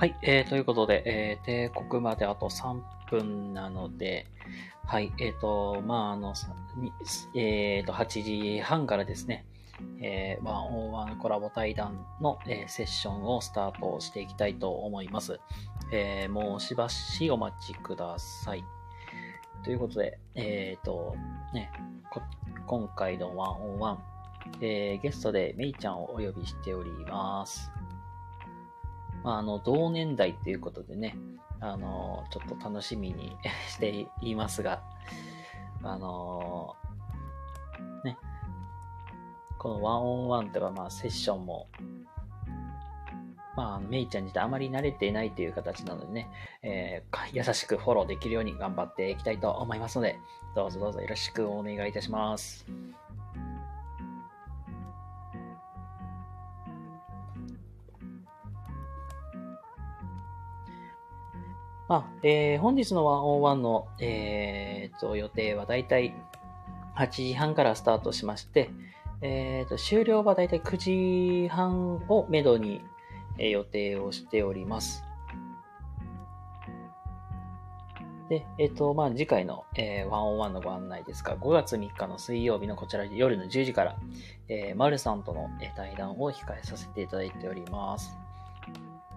[0.00, 2.80] はい、えー、ということで、えー、帝国まであと3
[3.10, 4.26] 分なので、
[4.86, 6.32] はい、えーと、まあ、あの、
[7.34, 8.06] えーと、8
[8.56, 9.44] 時半からですね、
[10.00, 15.38] えー、ワンオンワンコラボ対談の、えーセッションをスタートしていきたいと思います。
[15.92, 18.64] えーもうしばしお待ちください。
[19.64, 21.14] ということで、えーと、
[21.52, 21.70] ね、
[22.10, 22.22] こ
[22.66, 24.02] 今回のワンオンワン、
[24.62, 27.70] えーゲストでメイちゃんをお呼びしております。
[29.22, 31.16] まあ、あの、同年代ということでね、
[31.60, 33.36] あの、ちょっと楽しみに
[33.68, 34.82] していますが、
[35.82, 36.76] あの、
[38.04, 38.18] ね、
[39.58, 41.68] このワンオンワンとか、まあ、セッションも、
[43.56, 46.30] まあ、メイちゃん自体あまり慣れていないという形なのでね、
[46.62, 50.18] えー優しくフォローできるように頑張っていきたいと思いますので、
[50.54, 52.66] どうぞどうぞよろしくお願いいたします。
[61.90, 66.14] まあ、えー本日のワンオンワンの、えーと予定はだいたい
[66.96, 68.70] 8時半からスタートしまして、
[69.22, 70.76] えーと終了はだいたい9
[71.42, 72.80] 時半をめどに、
[73.38, 75.02] えー予定をしております。
[78.28, 83.96] で、えっ、と、まあ、次回の、えー、101のご案内ですが、5月3日の水曜日のこちら夜の10時から、
[84.48, 88.16] えー、マルさんとの、え対談を控えさせていただいております。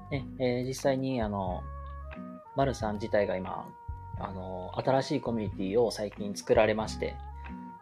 [0.10, 1.62] ねえー実際に、あの、
[2.56, 3.68] マルさん自体が今、
[4.20, 7.16] あの、新しいコミュニティを最近作られまして、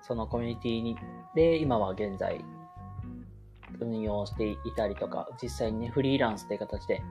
[0.02, 0.98] そのコミュニティに
[1.36, 2.44] で、今は現在、
[3.80, 7.02] 運用していたりとか、実際にね、フリーランスという形で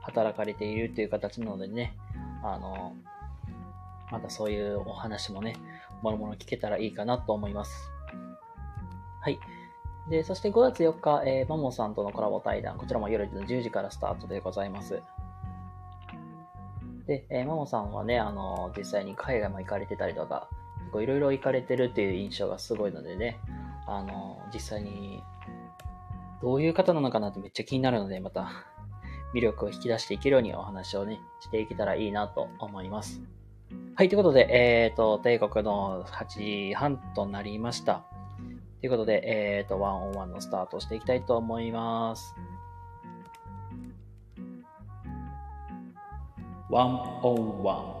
[0.00, 1.96] 働かれているという形なのでね、
[2.42, 2.94] あの、
[4.10, 5.56] またそういうお話もね、
[6.02, 7.90] もろもろ聞けたらいいかなと思います。
[9.20, 9.38] はい。
[10.08, 15.02] で、そして5月4日、えー、マモさんとのコラボ対談、こちらも夜10時からスタートでございます。
[17.06, 20.48] で、えー、マモさんはね、あの、実際に海外も行かれてたりとか、
[20.94, 23.38] いろいろ行かれてるっていう印象がすごいのでね、
[23.86, 25.22] あの、実際に、
[26.42, 28.50] どういう方なのかなってめっちゃ気になるので、また、
[29.34, 33.20] 魅力を引き出していけるようにお話をね、していけたらいいなと思います。
[33.94, 36.26] はい、ということで、えっ、と、帝国の8
[36.68, 38.04] 時半となりました。
[38.80, 42.34] ということで、えっ、と、ワンオンワンのスタートしていきたいと思います。
[46.68, 47.94] ワンオンワン。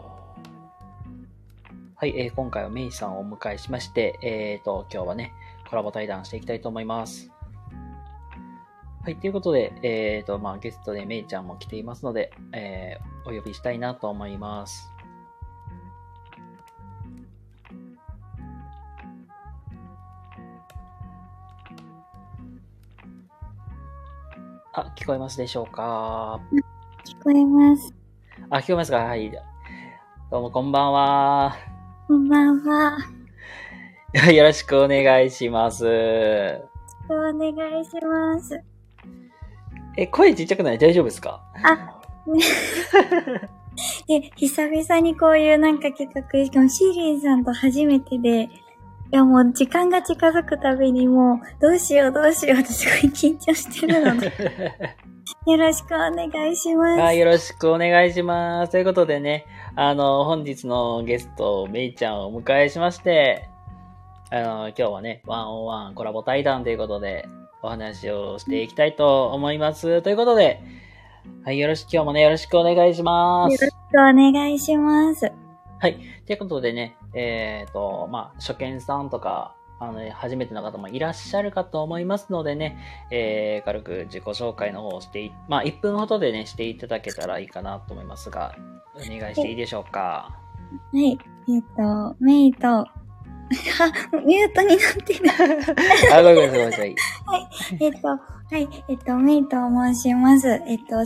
[1.94, 5.32] はい、えー今回はメイさんをお迎えしまして、えっ、と、今日はね、
[5.70, 7.30] コラボ対談していきたいと思います。
[9.04, 14.88] はい、ということで、えっ、と、まあ、ゲストでメイちゃんも来ていますので、えーお呼びしたいなと思います。
[24.72, 26.40] あ、聞こえますでしょうか？
[27.04, 27.95] 聞こえます。
[28.50, 28.98] あ、聞こえますか？
[28.98, 29.30] はい。
[30.30, 31.56] どうもこんばんは。
[32.08, 32.98] こんばんは。
[34.32, 35.84] よろしくお願いします。
[37.08, 38.60] お願いします。
[39.96, 40.78] え、声ちっちゃくない？
[40.78, 41.40] 大丈夫ですか？
[41.62, 42.00] あ、
[42.30, 42.40] ね。
[44.20, 48.48] で、久々にこういうなんか企画、しかもシーリーさんと初めてで、い
[49.12, 54.32] やもう時間が近づくたびにもう、どうしようどうしようってすごい緊張してるので、
[55.46, 57.00] よろしくお願いします。
[57.00, 58.72] はい、よろしくお願いします。
[58.72, 59.46] ということでね、
[59.76, 63.48] あの、本日のゲスト、めいちゃんをお迎えしまして、
[64.30, 67.28] あの、今日はね、ワンオンワンコラボ対談ということで、
[67.62, 70.02] お話をしていきたいと思います。
[70.02, 70.60] ということで、
[71.44, 73.72] はい、よろしく、今日もね、よろしくお願いしますよろし。
[73.72, 75.30] くお願いします。
[75.78, 75.96] はい。
[76.26, 82.78] ということでね、えっ、と、まあ、初見さんとか、あのね、初めての方もいらっしゃるかと思いますのでね、
[83.10, 88.56] えー、軽く自己紹介の方をしてい、まあ、1分ほどでね、していただけたらいいかなと思いますが、
[88.94, 90.38] お願いしていいでしょうか？
[90.92, 91.18] はい。
[91.48, 92.88] えっ、と、メイと、あ、
[94.24, 95.30] ミュートになってる。
[96.12, 96.94] あ、ごめんなさい、ごめんなさい。
[97.80, 98.18] えっと、は
[98.52, 100.48] い、えっと、メイと申します。
[100.66, 101.04] えっと、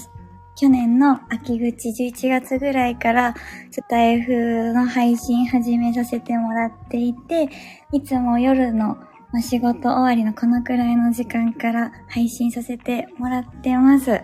[0.60, 3.34] 去年の秋口11月ぐらいから、
[3.70, 7.48] スタイフの配信始めさせてもらっていて、
[7.92, 8.98] いつも夜の
[9.40, 14.10] 仕事終わりのこのくらいの時間から配信させてもらってます。
[14.10, 14.22] え、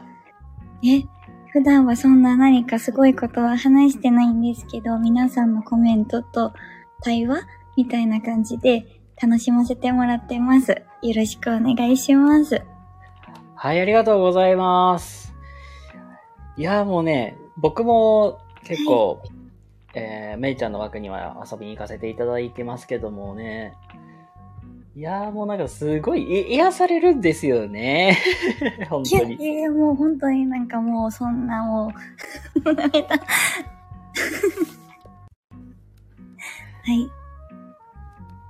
[1.54, 6.52] 普段はそんな何かすごいことは話してないんですけど、皆さんのコメントと
[7.00, 7.44] 対話
[7.78, 8.84] みたいな感じで
[9.22, 10.82] 楽しませてもらってます。
[11.00, 12.60] よろしくお願いします。
[13.54, 15.25] はい、ありがとうございます。
[16.56, 19.22] いや、もうね、僕も結構、
[19.94, 23.74] えー、めいちゃんの枠には遊びに行かせていただいてますけどもね、
[24.96, 28.16] いやーもうなんかすごいい癒されるんですよね。
[28.88, 29.34] 本いや当に。
[29.34, 31.92] いやいや、もう本当になんかもうそんなも
[32.64, 33.08] う、ダメだ。
[33.08, 33.18] は
[36.86, 37.00] い。
[37.02, 37.10] い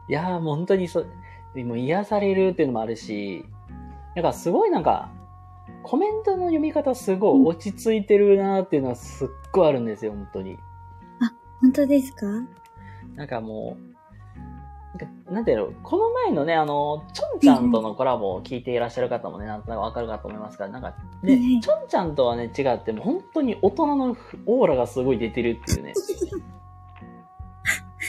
[0.08, 3.44] やーもう本当にそう、もう癒されるっていうのもあるし、
[4.14, 5.10] なんかすごいなんか、
[5.88, 10.58] コメントの読み方すごい落ち着いてるなーっていうのはすっごいあるんですよ、本当に。
[11.60, 12.26] 本当ですか？
[13.14, 13.76] なんかも
[14.96, 24.16] う、なんかなんていうの、この前のね、あの、ちょんちゃんとのコラボを聞いていらっしゃる方もね、なんとなくわかるかと思いますが、なんかね、ちょんちゃんとはね、違って、もう本当に大人の
[24.46, 25.92] オーラがすごい出てるっていうね。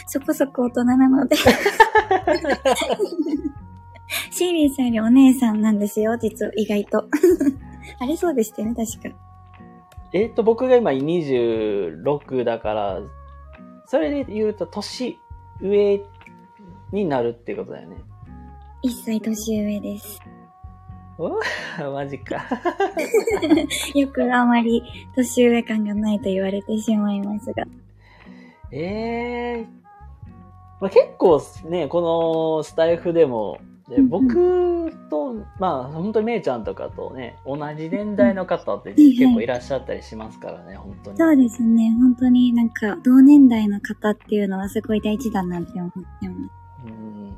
[0.07, 1.35] そこそこ大人なので。
[4.31, 7.06] シーリーさんよりお姉さんなんですよ、実は意外と。
[8.00, 9.16] あれそうでしたよね、確か。
[10.14, 13.02] えっと、僕が今26だから、
[13.86, 15.18] それで言うと年
[15.62, 16.02] 上
[16.92, 17.98] になるってことだよね。
[18.84, 20.22] 1歳年上です。
[21.18, 21.40] お
[21.92, 22.46] マジか。
[23.96, 24.84] よくあまり
[25.16, 27.64] 年上感がないと言われてしまいますが。
[28.72, 29.66] ええ
[30.80, 32.02] まあ、結構ね、こ
[32.60, 41.18] のスタイフでも、で僕と、まあ、本当にめいちゃんとかとね、同じ年代の方って結構いらっしゃったりしますからね、本当に。
[41.18, 46.30] そうですね、本当になんか同年代の方っていうのはすごい大事だなって思ってます。
[46.86, 47.30] うん。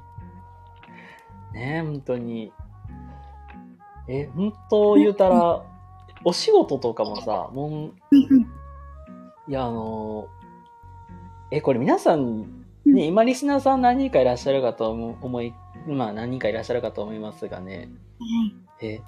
[1.53, 2.51] ねえ、本当に。
[4.07, 5.63] え、本当言うたら、
[6.23, 7.89] お仕事とかもさ、もう、は
[9.47, 10.27] いや、あの
[11.51, 15.53] え、これ皆さん、ね、今リスナーさん何人かいらっしゃるかと思思い、
[15.95, 18.25] まあ何人かいらっしゃるかと思いますがね、は
[18.81, 18.85] い。
[18.85, 19.01] え、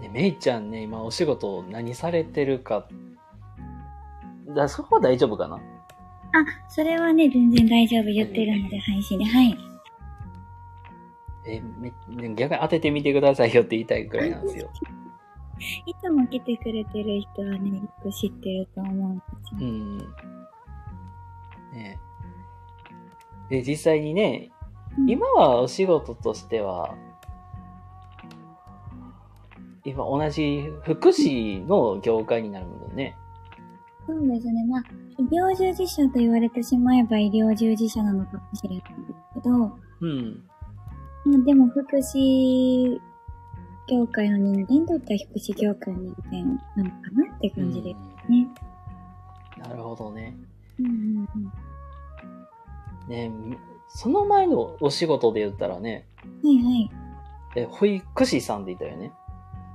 [0.00, 2.88] ね、めいちゃんね、今お仕事何されてるか、
[4.54, 5.56] だそこは大丈夫かな？
[5.56, 5.60] あ、
[6.68, 9.24] それはね、全然大丈夫言ってるので、配信で。
[9.24, 9.56] はい。
[11.46, 14.70] え、め、ね逆に当ててみてくださいよって言いたいくらいなんですよ。
[15.86, 19.60] いつも来てくれてる人はね、よく知ってると思うんですよ。
[19.60, 19.98] うん。
[21.72, 21.98] ね
[23.50, 24.53] で、実際にね、うん
[25.06, 26.94] 今はお仕事としては、
[29.84, 33.16] 今同じ福祉の業界になるもんね。
[34.06, 34.64] そうですね。
[34.66, 34.82] まあ、
[35.18, 40.42] 医療従事者と言われてしまえば医療従事者なのかもしれないんですけど、まうん。
[41.26, 42.98] あ、でも福祉
[43.88, 48.48] 業界の人間といったら福祉業界の人間なのかなって感じですね。
[48.58, 48.74] うん
[49.56, 50.36] なるほどね。
[50.78, 51.38] うんうんう
[53.06, 53.08] ん。
[53.08, 53.30] ね
[53.94, 56.06] その前のお仕事で言ったらね、
[56.42, 56.90] はいはい。
[57.56, 59.12] え保育士さんでいたよね。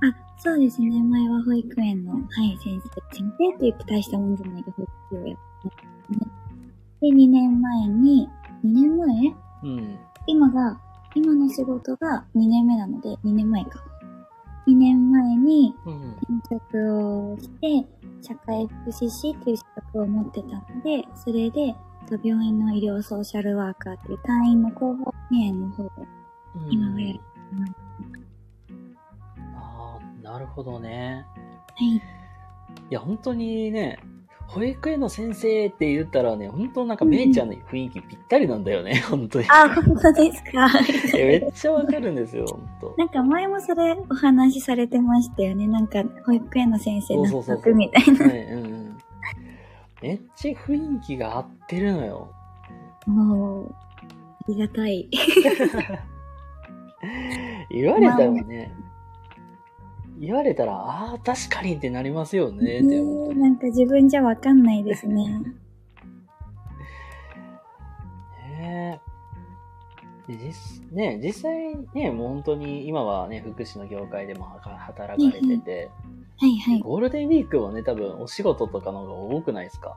[0.02, 1.02] あ、そうですね。
[1.02, 5.38] 前は保育園の、はい、先生、先生って言って大したもんじゃないけど、保育士をやっ
[6.10, 6.30] てね。
[7.00, 8.28] で、2年前に、
[8.62, 9.08] 2年前？
[9.62, 9.98] うん。
[10.26, 10.78] 今が、
[11.14, 13.82] 今の仕事が2年目なので、2年前か。
[14.68, 16.14] 2年前にうん。
[16.38, 17.88] 転職をして、
[18.20, 21.74] 社会福祉士っていう資格を持ってたので、それで、
[22.08, 25.90] と病院の医療ソーシャルワーカーっていう隊員の後方支援の方を
[26.70, 27.20] 今はやる。
[29.56, 31.24] ああ、なるほどね。
[31.76, 31.96] はい。
[31.96, 32.00] い
[32.90, 33.98] や、本当にね、
[34.46, 39.46] 保育園の先生って言ったらね、本当なんかめいちゃんの雰囲気ぴったりなんだよね、本当に。
[39.48, 40.68] あ、本当ですか？
[41.16, 42.94] めっちゃわかるんですよ、本当。
[42.98, 45.68] なんか前もそれお話しされてましたよね。
[45.68, 48.26] なんか保育園の先生納そうそうそう得みたいな。
[48.26, 48.79] はい、うんうん。
[50.02, 52.32] めっちゃ雰囲気が合ってるのよ。
[53.06, 53.74] もう、あ
[54.48, 55.08] りがたい。
[57.70, 58.72] 言われたらね、
[60.18, 63.34] 言われたら、ああ、確かにってなりますよね、って思って。
[63.34, 65.14] なんか自分じゃわかんないですね。
[68.58, 69.00] ね
[70.28, 70.32] え。
[70.32, 75.90] で実ね実際ね、もう本当に今はね、福祉の業界でも働かれてて、
[76.40, 76.80] はいはい。
[76.80, 79.96] ゴールデンウィークもね、多分お仕事とかの方が多くないですか？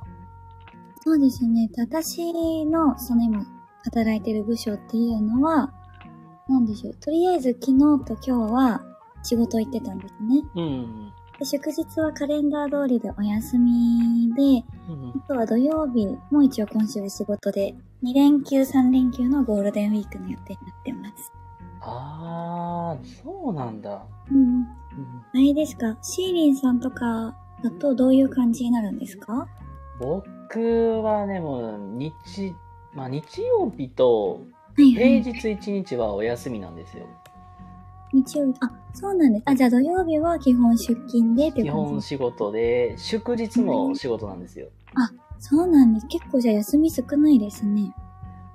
[1.02, 1.70] そうですね。
[1.78, 3.46] 私の、その今、
[3.84, 5.72] 働いてる部署っていうのは、
[6.50, 6.96] なんでしょう。
[6.96, 8.82] とりあえず昨日と今日は
[9.24, 10.44] 仕事行ってたんですね。
[10.56, 11.14] うん。
[11.40, 17.74] で祝日はカレンダー通りでお休みで、うんあとは土曜日も一応今週は仕事で、
[18.04, 21.32] 2連休3連休のゴールデンウィークの予定になってます。
[21.82, 24.06] ああ、そうなんだ。
[24.32, 24.68] うん。
[24.98, 25.98] うんあれですか？
[26.02, 29.48] シーリンさんとかだとどういう感じになるんですか？
[30.00, 32.54] 僕はね、もう日、
[32.94, 34.42] まあ日曜日と。
[34.76, 37.06] 平日1日はお休みなんですよ。
[38.12, 39.44] 日曜日、あ、そうなんです。
[39.46, 41.70] あ、じゃあ土曜日は基本出勤でって感じ？
[41.70, 44.70] 本仕事で、祝日も仕事なんですよ。
[45.40, 46.08] そうなんです。
[46.08, 47.94] 結構じゃあ休み少ないですね。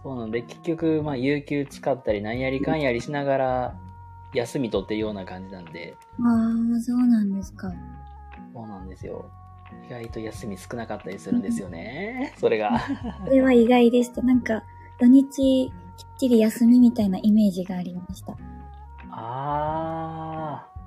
[0.03, 3.75] そうなんで、結局、まあ、有給使ったり、何やりかんやりしながら、
[4.33, 7.73] 休み取ってるような感じなんで、ああ、そうなんですか。
[8.53, 9.31] そうなんですよ。
[9.87, 12.35] 意外と休み少なかったりするんですよね。
[12.39, 12.81] それが。
[13.25, 14.23] これは意外でした。
[14.23, 14.63] なんか、
[14.99, 18.37] 土日、きっちり休みみたいなイメージがありました。
[19.11, 20.79] あー。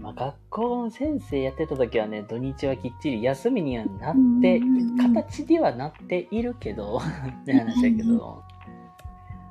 [0.00, 4.60] まあ、学校の先生やってた時はね、土日はきっちり休みにはなって
[4.98, 6.98] 形ではなっているけど、
[7.42, 8.42] って話だけど、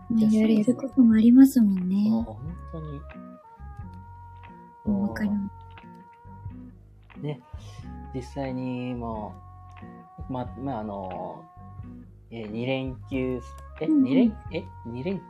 [0.09, 2.09] まあ、いろいろやることもありますもんね。
[2.09, 2.37] そう本
[2.71, 2.99] 当に。
[4.89, 5.49] うんわかりま
[7.21, 7.41] ね、
[8.15, 9.33] 実際にも
[10.29, 11.43] う、ま、まあ、あの、
[12.31, 13.41] え、2連休、
[13.81, 15.17] え、うんうん2連、え、2連？
[15.17, 15.23] す。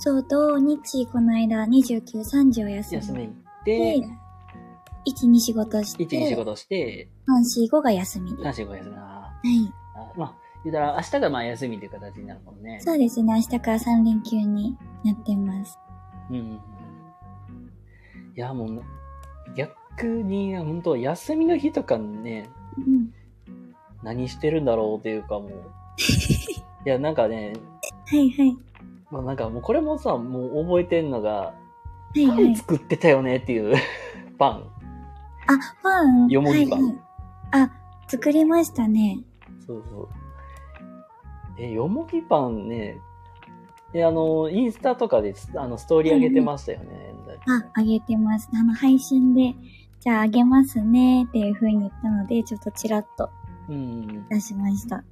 [0.00, 3.00] そう、土日、この間、29、30を休み。
[3.00, 3.34] 休み
[3.64, 4.06] で、で、
[5.06, 8.42] 1、2仕事して、1、2仕事して、3、4、5が休みで。
[8.42, 9.32] 3、は4、5休みな。
[9.44, 9.72] い。
[9.94, 10.34] あまあ、
[10.64, 12.80] 言うたら明日がまあ休みという形になるもんね。
[12.80, 15.78] そうですね、明日から3連休になってます。
[16.30, 16.60] うん。
[18.36, 18.82] いや、もう、
[19.54, 23.14] 逆に、本当休みの日とかね、うん。
[24.02, 25.50] 何してるんだろうっていうかもう、
[26.84, 27.54] いや、なんかね、
[28.06, 28.56] はいはい。
[29.10, 31.54] まあなんかもうこれもさ、もう覚えてんのが、は
[32.14, 32.44] いはい。
[32.44, 33.74] パン作ってたよねっていう、
[34.38, 34.50] パン。
[34.50, 36.28] あ、パン。
[36.28, 37.04] よもぎパンはいはい
[37.52, 37.70] あ、
[38.08, 39.20] 作りましたね。
[39.64, 40.08] そうそう。
[41.56, 42.98] え、よもぎパンね、
[43.94, 47.14] え、あの、インスタとかであのストーリー上げてましたよね。
[47.46, 48.48] あ、あげてます。
[48.52, 49.54] あの、配信で、
[50.00, 53.30] じゃああげますねっていう風に言ったので、ちょっとチラッと
[53.68, 54.28] うん。
[54.28, 55.04] 出しました。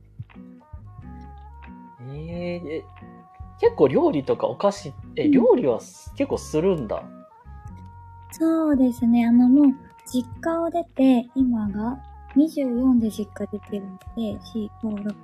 [2.00, 2.84] えーえ、
[3.60, 7.04] 結構料理とかお菓子、え、うん料理は結構するんだ。
[8.32, 9.74] そうですね、あのもう、
[10.06, 11.98] 実家を出て、今が
[12.36, 15.14] 24で実家出てるので、4、5、6、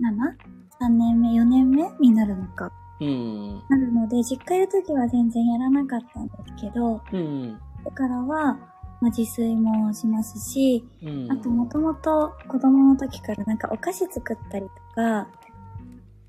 [0.00, 0.36] 7、
[0.80, 2.72] 3年目、4年目になるのか。
[3.02, 3.62] うん。
[3.68, 7.58] なるので、実家いる時は全然やらなかったんですけど、うん。
[7.84, 8.54] だからは、
[9.00, 11.32] まあ、自炊もしますし、うん。
[11.32, 15.28] あともともと子供の時からなんかお菓子作ったりとか、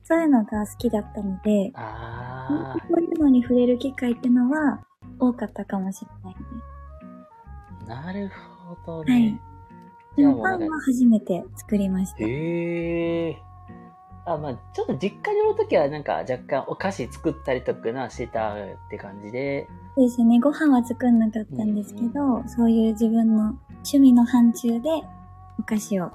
[0.04, 4.84] そういうのが好きだったので、あこういうのに触れる機会ってのは
[5.20, 8.32] 多かったかもしれないでー、なる
[8.86, 9.12] ほどす。
[9.12, 9.40] はい
[10.16, 12.18] でもパンは、初めて作りました。
[12.20, 13.53] へえ。
[14.26, 18.56] あ、まあちょっと実家におるときはなんか若干お菓子作ったりとかなしてたっ
[18.90, 24.90] て感じで、そうですね、ご飯は作んなかったんですけど、そういう自分の趣味の範疇で
[25.60, 26.12] お菓子を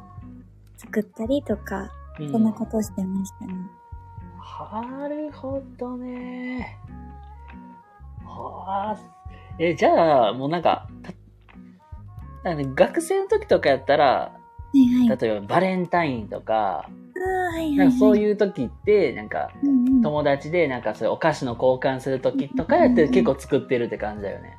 [0.76, 3.54] 作ったりとか、うんそんなことをしてましたね。
[4.72, 6.76] なるほどね。
[8.24, 8.98] はあ。
[9.58, 10.88] え、じゃあ、もうなんか、
[12.42, 14.32] たなんか学生の時とかやったら、は
[14.74, 15.18] いはい。
[15.18, 16.88] 例えばバレンタインとか、
[17.20, 19.50] はいはそういう時って、なんか
[20.02, 24.56] 友達でなんかそういうお菓子の交換する時とかやって結構作ってるって感じだよね。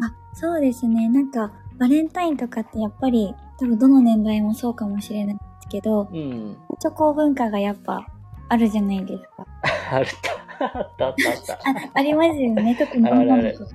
[0.00, 1.08] あ、そうですね。
[1.08, 6.56] なんか、バレンタインとかってやっぱり、多分どの年代もそうかもしれないですけど、うん。
[6.80, 8.06] チョコ文化がやっぱ
[8.48, 9.46] あるじゃないですか。
[9.92, 10.04] あっ
[10.58, 11.54] た、あった、あった、あった。
[11.54, 12.76] あ、ありますよね。
[12.80, 13.74] 特に女の子とか。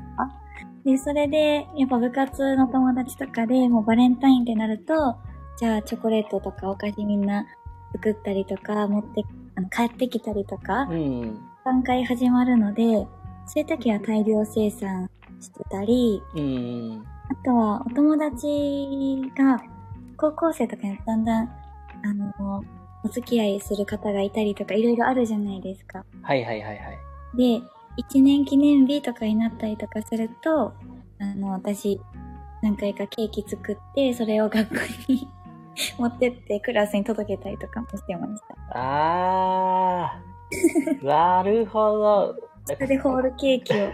[0.84, 5.15] で、それで、やっぱ部活の友達とかでもうバレンタインってなると、
[5.58, 7.46] じゃあチョコレートとかお菓子みんな
[7.96, 9.24] 作ったりとか、持って、
[9.56, 11.40] あの帰ってきたりとか、うん。
[11.64, 13.08] 段階始まるので、
[13.48, 15.10] そういう時は大量生産
[15.40, 17.06] してたり、うん。
[17.30, 19.62] あとは、お友達が、
[20.18, 21.50] 高校生とかにだんだん、
[22.04, 22.64] あの、
[23.04, 26.06] お付き合いする方がいたりとか、いろいろあるじゃないですか。
[26.22, 26.98] はいはいはいはい。
[27.36, 27.62] で、
[27.98, 30.74] 一年記念日とかになったりとかすると、
[31.20, 32.00] あの、私、
[32.62, 34.75] 何回かケーキ作って、それを学校
[35.08, 35.28] に
[35.98, 38.55] 持ってってクラスに届けたりとかもしてました。
[38.72, 41.05] あー。
[41.05, 42.36] なるほど。
[42.65, 43.91] それでホールケーキを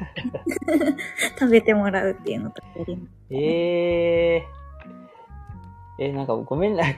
[1.37, 6.05] 食べてもらうっていうのとかやりますええー。
[6.05, 6.97] え、なんかごめんね、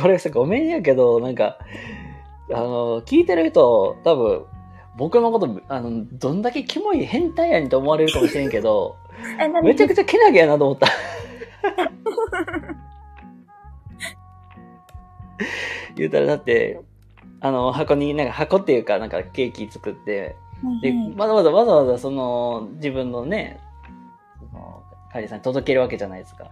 [0.00, 1.58] これごめんやけど、なんか、
[2.52, 4.44] あの、聞いてる人、多分、
[4.96, 8.96] 僕のこと、あの、どんだけキモい変態やねんと思われるかもしれんけど、
[9.62, 10.88] めちゃくちゃけなげやなと思った。
[15.96, 16.80] 言うたら、だって、
[17.40, 20.36] あの、箱に、なんか箱っていうか、なんかケーキ作って、
[20.82, 23.60] で、わざわざわざわざその、自分のね、
[24.38, 26.50] その、カリさんに届けるわけじゃないですか。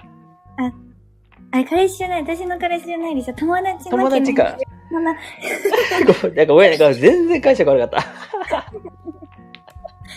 [1.50, 2.22] あれ、彼氏じゃない。
[2.22, 3.36] 私の彼氏じゃないですよ。
[3.36, 4.56] 友達の友達か。
[4.90, 5.14] そんな、
[6.06, 8.74] ごめんなんかごめん、なんか全然解釈悪かった。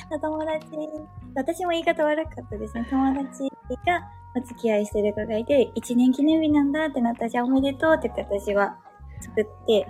[0.20, 0.66] 友達、
[1.36, 2.88] 私も言い方悪かったですね。
[2.90, 3.50] 友達
[3.86, 8.78] がお付き合いしてる子がいて、一年記念日なんだってなった、じゃあおめでとうって言って私は
[9.22, 9.88] 作って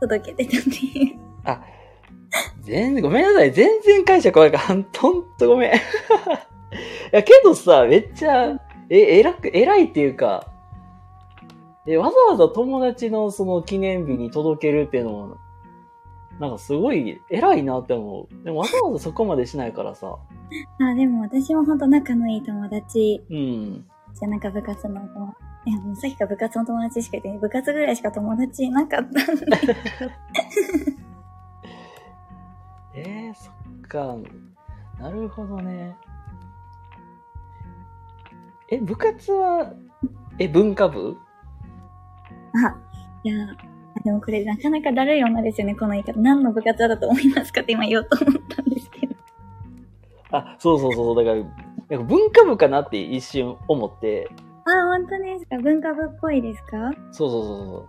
[0.00, 1.20] 届けてたっていう。
[1.44, 1.60] あ、
[2.62, 3.52] 全然、ごめんなさい。
[3.52, 4.86] 全然解釈わかん。
[4.98, 5.72] ほんとごめん。
[5.74, 5.76] い
[7.12, 10.46] や、けどさ、めっちゃ、え、偉く、偉いっていうか、
[11.86, 15.36] え、わざわざ友達のその記念日に届けるっていうのも、
[16.40, 18.44] なんかすごい偉いなって思う。
[18.44, 20.18] でもわざわざそこまでしないからさ。
[20.80, 23.86] あ、でも私も本当仲のいい友達うん。
[24.14, 25.38] じゃなんか部活の友達。
[25.66, 27.38] いや、もうさっきから部活の友達しかいて。
[27.40, 29.22] 部活ぐらいしか友達いなかったんで。
[32.96, 34.16] えー、そっか。
[34.98, 35.96] なるほどね。
[38.68, 39.72] え、部活は、
[40.38, 41.16] え、文化部？
[42.66, 42.76] あ、
[43.22, 43.46] いや、
[44.04, 46.20] でもこれなかなかだるい女ですよね、この言い方。
[46.20, 49.14] 何の部活だと思いますかって今言おうと思ったんですけど。
[50.30, 51.16] あ、そうそうそう。
[51.16, 54.28] だから、なんか文化部かなって一瞬思って。
[54.66, 56.92] あ、本当ですか文化部っぽいですか？
[57.12, 57.88] そうそうそうそ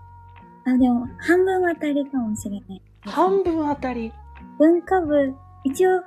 [0.69, 0.71] う。
[0.73, 2.81] あ、でも、半分あたりかもしれない。
[3.01, 4.13] 半分あたり？
[4.57, 6.01] 文化部、一応、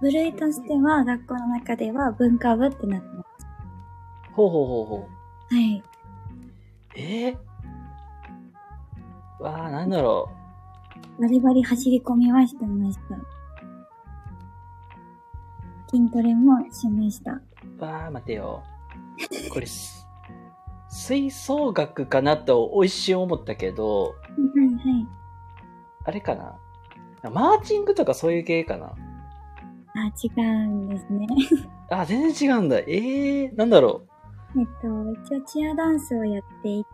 [0.00, 3.26] 部類としては、学校の中では文化部ってなってます。
[4.32, 5.08] ほうほうほうほ
[5.50, 5.54] う。
[5.54, 5.82] はい。
[6.96, 7.36] えー、
[9.40, 10.30] わあ、なんだろ
[11.20, 13.16] バリバリ走り込みはしてました。
[15.88, 17.32] 筋トレもしました。
[17.32, 17.42] う。
[17.82, 18.62] わあ、待てよ。
[19.52, 20.06] これ、す
[20.88, 25.06] 吹奏楽かなと一瞬思ったけど、はいはい。
[26.04, 27.30] あれかな？
[27.30, 28.86] マーチングとかそういう系かな？
[28.86, 28.92] あ、
[30.22, 31.26] 違うんですね。
[31.90, 32.78] あ、全然違うんだ。
[32.78, 34.06] ええー、なんだろ
[34.58, 34.88] えっと、
[35.32, 36.84] 一応チアダンスをやってい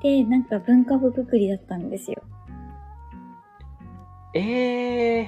[0.00, 2.22] て、なんか文化部くくりだったんですよ。
[4.34, 4.38] う。
[4.38, 5.26] ええー。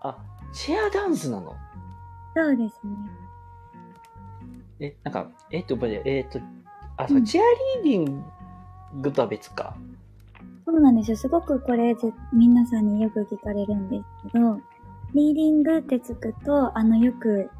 [0.00, 0.18] あ、
[0.52, 1.54] チアダンスなの？
[2.34, 2.90] そうですね。
[4.80, 6.40] え、なんか、えっと、ええっと、
[6.96, 7.42] あ、そう、うんチア
[7.82, 8.24] リーディン
[9.02, 9.76] グとは別か。
[10.64, 11.16] そうなんですよ。
[11.16, 14.60] すごくこれ、ぜ皆さんによく聞かれるんですけど、
[15.14, 17.50] リーディングってつくと、あの、よく、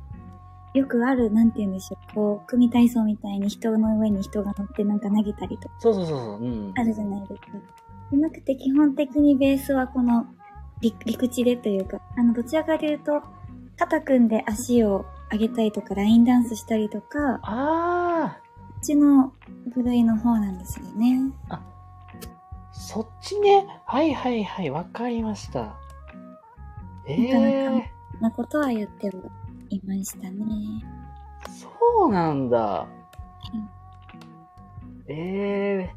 [0.74, 2.14] よくある、なんて言うんでしょう。
[2.14, 6.44] こう、組体操みたいに人の上に人が乗ってなんか投げたりとかそうそうそうそう。
[6.44, 6.72] うん。
[6.76, 7.58] あるじゃないですか。
[8.10, 10.26] じゃなくて基本的にベースはこの
[10.80, 13.22] 陸陸地でというか、あの、どちらかというと、
[13.76, 19.32] 肩組んで足を上げたりとか、ラインダンスしたりとか、ああ、こっちの
[19.74, 21.32] 部類の方なんですよね。
[22.72, 23.66] そっちね。
[23.86, 25.76] はいはいはい、わかりました。
[27.06, 29.14] ええー、なことは言っては
[29.70, 30.44] いましたね。
[31.48, 31.68] そ
[32.06, 32.86] うなんだ。
[35.08, 35.94] ええ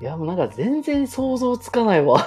[0.00, 0.02] ー。
[0.02, 2.26] いや、もうなんか全然想像つかないわ。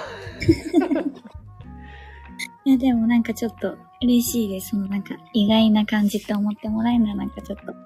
[2.64, 4.70] いや、でもなんかちょっと嬉しいです。
[4.70, 7.76] そのなんか意外な感じって思ってもらえるのはなんかちょっと、よ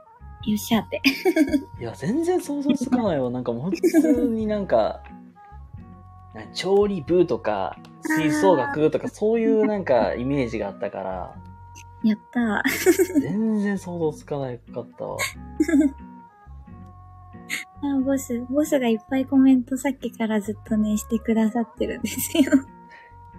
[0.55, 1.03] っしゃって。
[1.81, 3.31] いや、全然想像つかないわ。
[3.31, 5.03] なんかもう普通になんか、
[6.35, 11.35] な調理部とか、吹奏楽とか、そういうなんかイメージがあったから、
[12.03, 13.21] やったー。
[13.21, 15.19] 全然想像つかなかったわ。
[17.83, 22.53] あ、ボス、ボスがいっぱいコメントさっきからずっとね、してくださってるんですよ。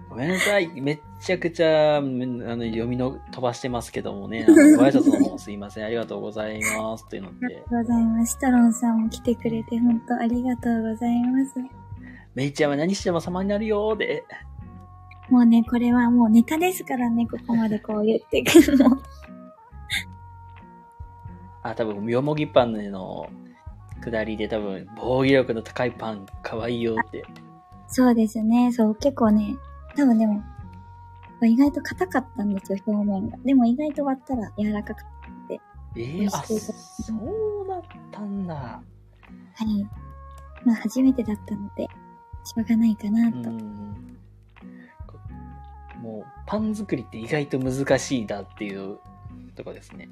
[0.10, 0.68] ごめんなさい。
[0.82, 4.46] めっちゃくちゃ、むあの、読みの飛ばしてますけどもね。
[4.46, 5.86] あのご挨拶の方すいません。
[5.86, 7.08] ありがとうございます。
[7.08, 8.34] というのでありが、とうございます。
[8.34, 11.54] シトロンさんも来てくれて本当ありがとうございます。
[12.36, 14.26] めいちゃんは何しても様になるよーで。
[15.32, 19.02] もうね、これはもうネタですからね、ここまでこう言ってくるの。
[21.64, 23.30] あ、多分、よもぎパンの
[24.02, 27.24] 下りで多分、防御力の高いパン、かわいいよって。
[27.88, 29.56] そうですね、そう、結構ね、
[29.96, 30.44] 多分でも、
[31.44, 33.38] 意外と硬かったんですよ、表面が。
[33.38, 35.02] でも意外と割ったら柔らかく
[35.48, 35.62] て。
[35.96, 38.54] えー、あ、そうだったんだ。
[38.56, 38.84] は
[39.66, 39.88] い。
[40.66, 41.88] まあ初めてだったので、
[42.44, 43.50] しょうがないかなうと。
[43.50, 44.21] ん。
[46.02, 49.00] もう、パン作りって意外と難しいだっていう
[49.56, 50.10] とこですね。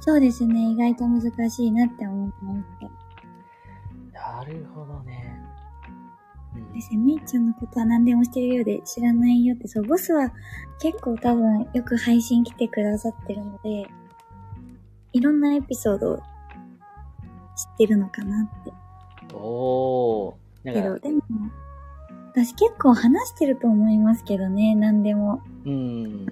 [0.00, 2.64] そうですね、意外と難しいなって思ってまし
[4.12, 4.36] た。
[4.36, 5.38] なるほどね。
[6.56, 10.32] うんですね、みーちゃんのことは何でもしてるようで知らないよって、そう、ボスは
[10.80, 13.86] 結構多分よく配信来てくださってるので、
[15.12, 16.24] いろんなエピソードを知っ
[17.78, 18.72] てるのかなって。
[19.34, 20.34] おー。
[20.64, 21.22] なけど、でも、
[22.32, 25.42] 私結構話してると思いますけどね、何でも。
[25.64, 26.26] うん。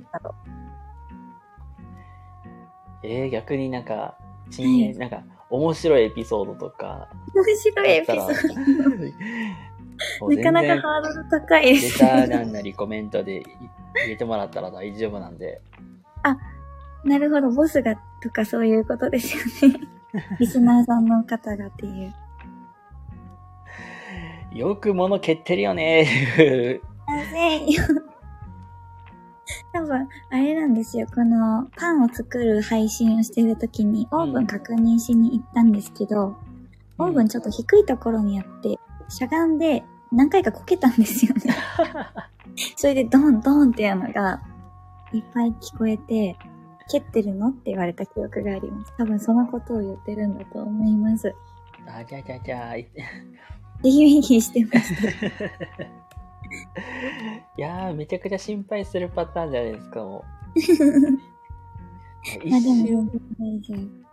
[3.02, 4.16] えー、逆になんか、
[4.50, 7.40] ちんはいなんか、面白いエピソードとか、う。
[7.40, 8.22] 面白いエピソード。
[10.28, 12.26] なかなかハードル高いでレすターね。
[12.26, 13.42] なんなりコメントで
[13.94, 15.60] 入れてもらったら大丈夫なんで。
[17.06, 19.80] なるほど、ボスがとかそういうことですよね。
[20.40, 22.12] リスナーさんの方がっていう。
[24.56, 26.80] よく物蹴ってるよねっていう。
[27.06, 27.82] ませんよ。
[29.72, 31.06] 多分、あれなんですよ。
[31.14, 36.36] この、パンを作る配信をしてる時に、オーブン確認しに行ったんですけど、
[36.98, 41.54] オーブンちょっと低いところにあって、しゃがんで何回かこけたんですよね。
[42.76, 44.42] それでドンドンっていうのが、
[45.12, 46.36] いっぱい聞こえて、
[46.88, 48.94] 蹴ってるのって言われた記憶があります。
[48.96, 51.34] 多分そのことを言ってるんだと思います。
[51.86, 53.55] あ、じゃあじゃあじゃあ。
[53.82, 55.36] いぜひぜひしてました。
[57.56, 60.56] いやー、めちゃくちゃ心配するパターンじゃないですか、もう。
[62.44, 62.50] 一
[63.66, 64.06] 瞬。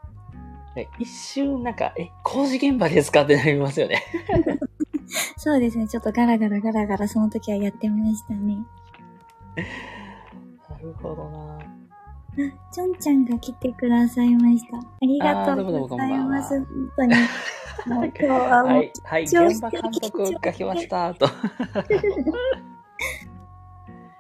[1.00, 4.02] 一瞬なんか、え、工事現場ですかってなりますよね。
[5.38, 5.88] そうですね。
[5.88, 8.58] ちょっとガラガラガラガラその時はやってましたね。
[10.70, 11.60] なるほどな。
[11.60, 14.78] あ、ちょんちゃんが来てくださいました。
[14.78, 16.60] ありがとうございます。
[16.60, 17.14] 本当に。
[17.90, 21.28] ははい、はい、現場監督が来ました、と。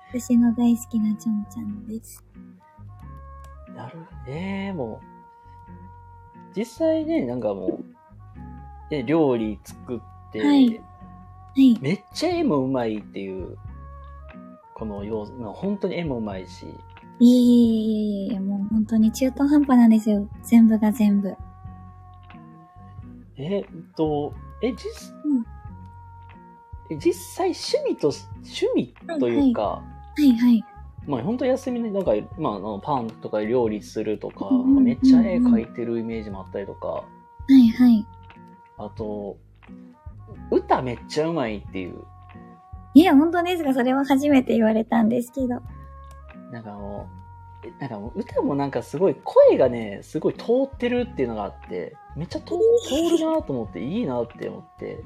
[0.09, 2.23] 私の大好きなちょんちゃんです。
[3.75, 5.05] なるえー、もう、
[6.55, 7.83] 実際ね、なんかもう、
[8.91, 9.99] え料理作っ
[10.31, 10.81] て、はいは
[11.55, 11.79] い。
[11.81, 13.57] めっちゃ絵もうまいっていう、
[14.75, 16.65] この様子、まあ本当に絵もうまいし、
[17.19, 20.27] いえいえいえいえ、もう本当に中途半端なんですよ。
[20.43, 21.35] 全部が全部。
[23.37, 23.65] えっ
[23.95, 25.43] と、え、実、うん
[26.89, 28.11] え実際趣味と、
[28.43, 29.83] 趣味というか、は
[30.19, 30.63] いはい。
[31.05, 37.05] まあ本当休みで、なんか、まああの、パンとか料理するとか、うんうんうんうんめっちゃ絵描いてるイメージもあったりとか、は
[37.49, 38.05] いはい。
[38.77, 39.37] あと、
[40.51, 41.95] 歌めっちゃうまいっていう、
[42.95, 45.47] いや、本当ですが、それは初めて言われたんですけど。
[46.51, 47.22] なんかもう、え
[47.79, 52.55] なんかもう歌もなんかすごい声がね、すごい通ってるっていうのがあって、めっちゃ通
[52.87, 55.03] 通るなと思って、いいなって思って。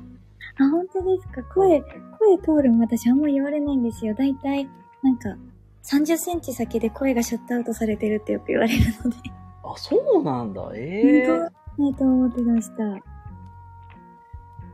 [0.60, 1.43] あ、本当ですか？
[1.54, 4.13] 声、声通るも私あんま言われないんですよ。
[4.15, 4.67] だいたい、
[5.04, 5.38] なんか、
[5.84, 9.17] 30センチ先で声がシャットアウトされてるってよく言われるので。
[9.63, 10.72] あ、そうなんだ。
[10.76, 12.84] ええ本当ないと思ってました。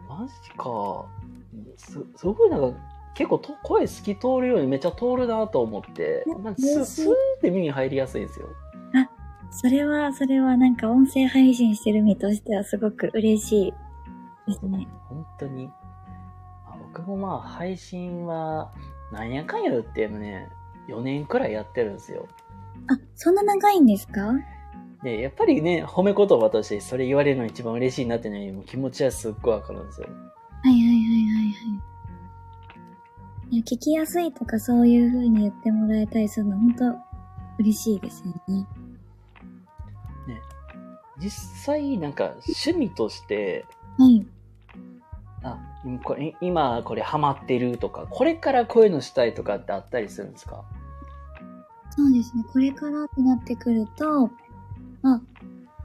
[0.10, 1.06] マジか。
[1.78, 2.80] す、すごいなんか、
[3.16, 6.24] 結構と声透き通るようにめっちゃ通るなと思って、
[6.58, 8.50] ススーって耳に入りやすいんですよ。
[9.56, 13.74] それは、それはなんか音声配信してる身としてはすごく嬉しい
[14.52, 14.88] ですね。
[15.08, 15.70] 本当に。
[16.66, 18.72] あ僕もまあ配信は、
[19.12, 20.50] なんやかんや言ってもね、
[20.90, 22.28] 4年くらいやってるんですよ。
[22.88, 24.22] あ、そんな長いんですか？
[24.22, 24.34] は
[25.04, 30.08] で、やっぱりね、褒め言葉としてそれ言われるの一番嬉しいなっていうのに気持ちはすっごいわかるんですよ。
[30.08, 31.93] いはいはいはいはい。
[33.54, 36.96] いや、聞きやすいとかそういう風に言ってもらえたりするの本当
[37.60, 38.66] 嬉しいですよね。
[41.20, 43.68] 実際なんか趣味として、
[44.00, 44.26] はい。
[45.44, 50.66] あ、うんこれ今これハマってるとか、これからこういうのしたいとかってあったりするんですか？
[51.92, 52.44] そうですね。
[52.52, 54.32] これからってなってくると、
[55.04, 55.22] まあ、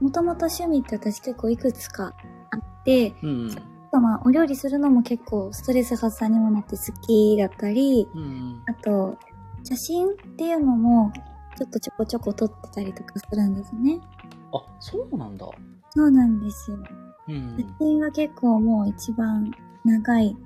[0.01, 2.15] もともと趣味って私結構いくつか
[2.49, 3.51] あって、うん。
[3.51, 8.63] あとまあ、お料理するのも結構ストレス発散にもなって好きだったり、うん。
[8.67, 9.17] あと、
[9.63, 11.11] 写真っていうのも、
[11.57, 13.99] ちょっとちょこちょこ撮ってたりとかするんですね。
[14.53, 15.45] あ、そうなんだ。
[15.91, 16.77] そうなんですよ。
[17.27, 17.65] うん写。
[17.79, 19.51] 真は結構もう一番
[19.83, 20.37] 長い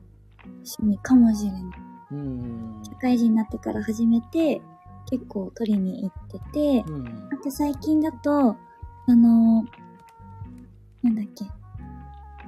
[0.45, 1.63] 趣味かもしれない。
[2.11, 2.81] うん。
[2.83, 4.61] 社会人になってから始めて、
[5.09, 7.29] 結構撮りに行ってて、うん。
[7.31, 8.55] あと最近だと、
[9.07, 9.65] あの、
[11.01, 11.45] なんだっけ、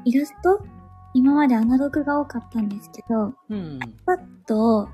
[0.06, 0.66] イラスト
[1.16, 3.80] 今までアナログが多かったんですけど、うん。
[4.06, 4.90] パッと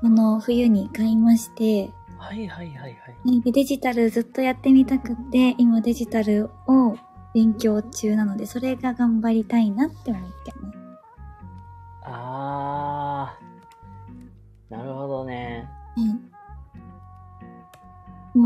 [0.00, 3.52] この冬に買いまして、はいはいはいはい。
[3.52, 6.96] デジタルずっとやってみたくって、今デジタルを
[7.34, 10.79] 勉強中なので、それが頑張りたいなって思ってます。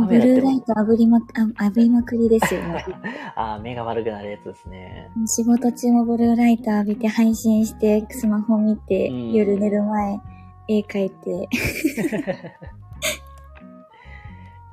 [0.05, 2.63] もうブルーライト炙りまく、あ炙りまくりですよ。
[2.63, 2.81] も う
[3.35, 5.11] あー、目が悪くなるやつですね。
[5.27, 10.21] 仕事中もブルーライト浴びて配信して、スマホ見て、うん夜寝る前、
[10.69, 11.49] 絵描いて。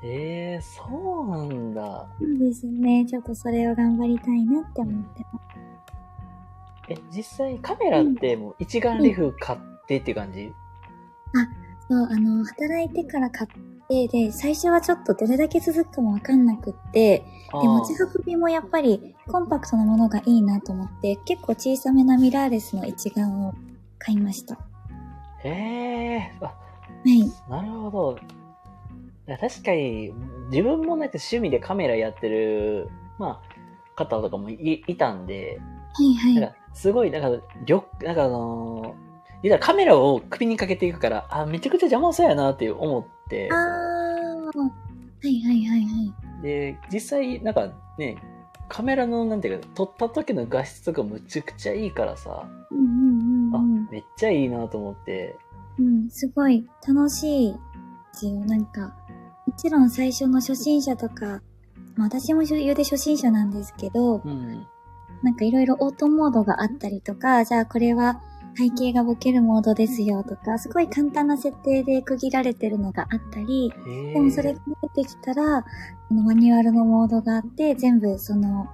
[0.03, 0.83] えー、そ
[1.23, 2.07] うなんだ。
[2.19, 3.05] そうですね。
[3.05, 5.45] ちょっとそれを頑張りたいなって思ってます。
[6.89, 10.51] え、実際カメラってもう一眼レフ買ってって感じ、
[11.91, 13.49] そう、あの、働いてから買っ
[13.91, 23.53] て、で、最初はちょっとどれだけ続くかもわかんなくって、あで、持ーち運びもやっぱりコンパクトなものがいいなと思って、結構小さめなミラーレスの一眼を
[23.99, 24.55] 買いました。
[24.55, 24.61] は
[25.43, 26.53] えー、あ、
[27.03, 27.31] い。
[27.49, 28.19] なるほど。
[29.37, 30.13] 確かに、
[30.49, 35.59] 自分もなんか趣味でカメラやってる、まあ、方とかもいいたんで、
[35.93, 36.35] はいはい。
[36.35, 39.10] なんかすごい、なんか、りょ、なんかあのー、
[39.43, 44.57] 言ったらカメラを首にかけていくから、あ、めちゃくちゃ邪魔そうやなって思ってあ、ー。
[44.57, 45.87] はいはいはいは
[46.39, 46.41] い。
[46.41, 48.17] で、実際、なんかね、
[48.67, 53.87] カメラの、なんていうか、撮った時の画質とかむちゃくちゃいいからさ、うんうんあうんうん、。
[53.91, 55.37] めっちゃいいなと思って、
[55.79, 57.59] うん、すごい楽しいで
[58.13, 58.33] すよ。
[58.45, 58.95] なんか、
[59.45, 61.41] もちろん最初の初心者とか、
[61.95, 64.65] まあ私も言うで初心者なんですけど、うん。
[65.23, 68.21] なんかいろいろオートモードがあったりとか、じゃあこれは
[68.57, 73.73] 背景がボケるモードですよとか、すごい簡単な設定で区切られてるのがあったり。
[74.13, 74.59] でもそれが
[74.93, 78.67] 出てきたら、このマニュアルのモードがあって、全部その、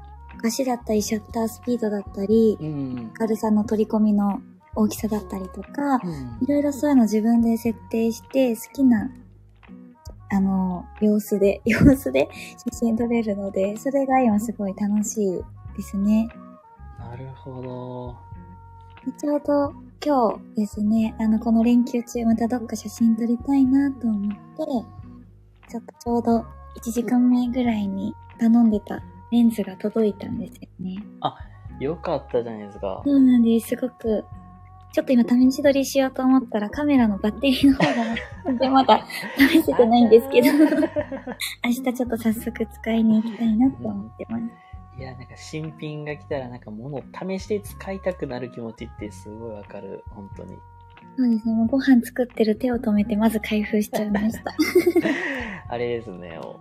[0.43, 3.11] 足だったりシャッタースピードだったり、うん。
[3.13, 4.41] 軽さの取り込みの
[4.75, 9.11] 大きさだったりとか、うんいろいろそういうの自分で設定して、好きな、
[10.29, 12.29] あの、様子で、 様子で
[12.71, 15.41] 写真撮れるので、それが今すごい楽しい
[15.75, 16.29] ですね。
[16.99, 18.26] なるほど。
[19.07, 19.73] でちょうど
[20.05, 24.37] 今日ですね、あの、この連休中またどっか写真撮りたいなと思って、
[25.69, 26.45] ちょっとちょうど
[26.81, 30.97] 1時間目ぐらいに頼んでたレンズが届いたんですよね。
[31.79, 33.01] よかったじゃないですか。
[33.05, 33.69] そうなんです。
[33.69, 34.25] すごく、
[34.91, 38.15] ちょっと今試し撮りしようと思ったらカメラのバッテリーの方が
[38.45, 39.05] 全然 まだ
[39.37, 40.49] 試せてないんですけど、
[41.63, 44.66] 明日ちょっと早速使いに行きたいなと思ってます。
[44.97, 50.03] いや、なんか新品が来たらなんか物を試して使いたくなる気持ちってすごいわかる。
[50.09, 50.55] 本当に。
[51.17, 51.53] そうですね。
[51.53, 54.55] もうご飯作ってる手を止めてまず開封しちゃいました。
[55.69, 56.39] あれですね。
[56.39, 56.59] お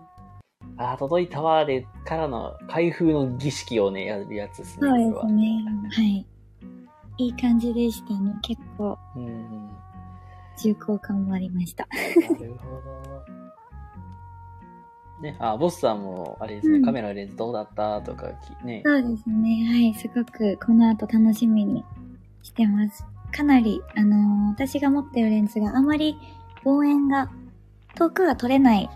[0.79, 4.89] あー、届いたわーでからの開封の儀式をね、やるやつですね。
[4.89, 5.65] そうですね。
[5.91, 6.27] はい。
[7.19, 8.35] いい感じでしたね。
[8.43, 9.71] 結構うん。
[10.59, 11.87] 重厚感もありました。
[11.91, 13.36] なるほど。
[15.21, 18.29] ね、あ、ボスさんも、あれですね、うんカメラのレンズどうだったとか
[18.61, 18.83] き、ね。
[18.85, 19.67] そうですね。
[19.67, 19.95] はい。
[19.95, 21.85] すごくこの後楽しみに
[22.43, 23.05] してます。
[23.33, 26.17] かなり、あのー私が持ってるレンズがあまり
[26.65, 27.31] 望遠が
[27.95, 28.89] 遠くが撮れない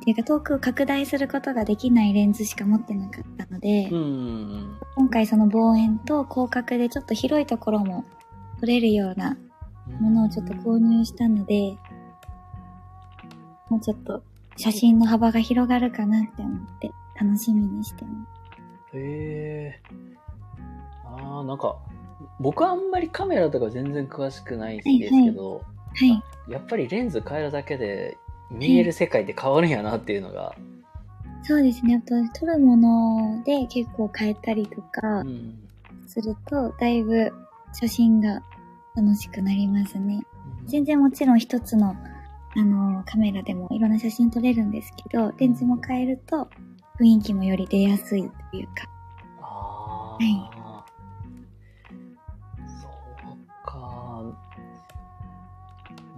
[0.04, 4.78] ていうか遠くを拡大することができないレンズしか持ってなかったので、うん。
[4.96, 8.04] 今回その望遠と広角でちょっと広いところも
[8.60, 9.36] 撮れるような
[10.00, 11.76] ものをちょっと購入したので、
[13.68, 14.22] もうちょっと
[14.58, 18.10] 写真の幅が広がるかなって思って楽しみにしてま
[18.92, 18.96] す。
[18.96, 19.80] へえ。
[21.04, 21.76] ああ、なんか、
[22.40, 25.62] 僕はあんまりカメラとか全然詳しくないんですけど、
[25.94, 26.52] はい。
[26.52, 28.18] やっぱりレンズ変えるだけで
[28.50, 30.54] 見える世界って変わるんやなっていうのが、
[31.42, 32.02] そうですね。
[32.04, 35.58] あと、撮るもので結構変えたりとかうん。
[36.06, 37.32] すると、だいぶ
[37.72, 38.42] 写真が
[38.96, 40.22] 楽しくなりますね。
[40.66, 41.94] 全然もちろん一つの、
[42.56, 46.48] あのカメラでもいろんな写真撮れるんですけど、レンズも変えると
[46.98, 48.88] 雰囲気もより出やすいというか。
[49.40, 50.84] ああ、は
[52.80, 54.22] そうか。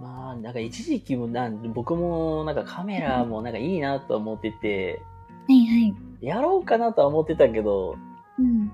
[0.01, 5.01] まあ、なんか一時期もなん、僕もなんかカメラもなんかいいなと思ってて、
[5.47, 5.87] はいは
[6.21, 6.25] い。
[6.25, 7.97] やろうかなとは思ってたけど、
[8.39, 8.71] うん。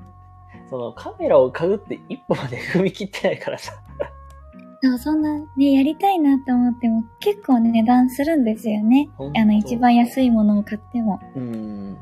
[0.70, 3.74] そのカメラを買うって一歩まで踏み切ってないからさ。
[4.82, 11.20] そう、そんなね、やりたいなって思っても結構ね、値段するんですよねあの、一番安いものを買っても。
[11.36, 11.98] うん。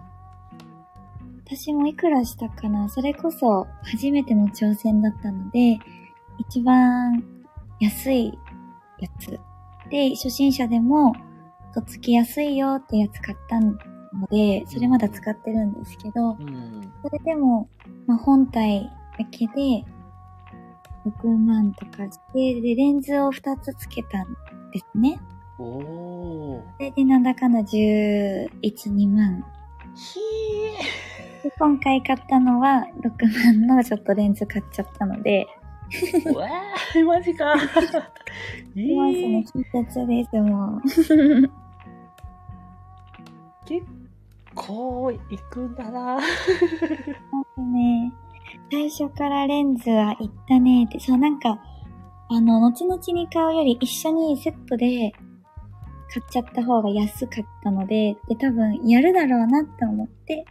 [1.45, 5.79] 私もいくらしたかなそれこそ初めての挑戦だったので、
[6.39, 7.23] 一番
[7.79, 8.37] 安い
[8.99, 9.39] やつ。
[9.89, 11.13] で、初心者でも、
[11.73, 13.77] とっつきやすいよってやつ買ったの
[14.31, 16.91] で、それまだ使ってるんですけど、うん。
[17.03, 17.69] それでも、
[18.07, 19.85] まあ、本体だけで、
[21.05, 24.27] 6万とかして、で、レンズを2つつけたん
[24.71, 25.19] ですね。
[25.59, 26.61] おー。
[26.77, 29.43] それで、なんだかんだ11、2万。
[29.95, 30.19] ひ
[31.43, 36.33] で今回買ったのは6万のちょっとレンズ買っちゃったので、ー。
[36.33, 37.53] うわー、マジか。
[38.75, 39.45] い今そのい。
[39.45, 40.81] 金欠です、もう。
[43.65, 43.85] 結
[44.55, 46.17] 構行くんだな。
[47.57, 48.11] ね、
[48.75, 51.57] 最初からレンズは行ったねって、そうなんか、
[52.29, 55.13] あの、後々に買うより一緒にセットで
[56.13, 60.45] 買っちゃった方が安かったので、で、多分やるだろうなって思って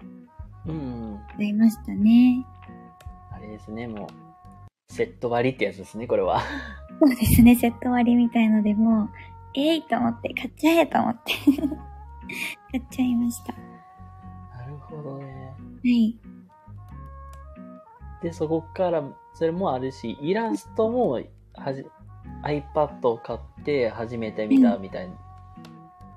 [0.67, 1.21] うん。
[1.37, 2.47] 買いましたね。
[3.31, 4.09] あれですね、もう。
[4.91, 6.41] セット割りってやつですね、これは。
[7.01, 9.11] そうですね、セット割りみたいのでもう、
[9.55, 11.35] えいと思って、買っちゃえと思って。
[12.73, 13.53] 買っちゃいました。
[13.53, 13.59] は
[14.61, 15.53] なるほどね。
[15.83, 16.17] い。
[18.25, 21.21] で、そこから、それもあるし、イラストも、
[21.53, 21.85] はじ、
[22.43, 25.15] iPad を買って始めてみたみたいな。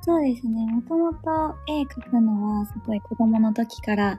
[0.01, 0.65] そうですね。
[0.67, 4.17] もともと絵描くのはすごい子供の時から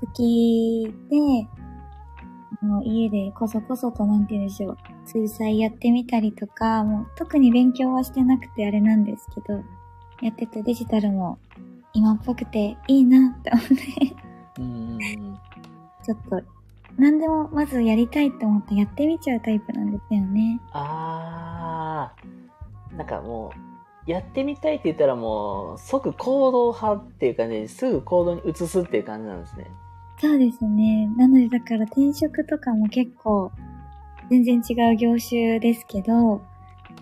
[0.00, 1.46] 好きで、
[2.66, 4.76] もう家でこそこそとなんて言うんでしょう、
[5.06, 9.62] 水彩やってみたりとか、もう特に勉強はしてなくてあれなんですけど、
[10.22, 11.38] やっててデジタルも
[11.92, 14.16] 今っぽくていいなって思って、
[14.58, 14.98] うん。
[16.02, 16.59] ちょっと、
[16.98, 20.60] 何でもまずやりたいって思ってやってみちゃうタイプなんですよね。
[20.72, 23.52] あー、なんかも
[24.06, 29.70] う、やってみたいって言ったらもう、即行動派っていう感じですぐ行動に移すっていう感じなんですね。
[30.20, 31.06] そうですね。
[31.16, 33.50] なのでだから転職とかも結構
[34.28, 36.42] 全然違う業種ですけど、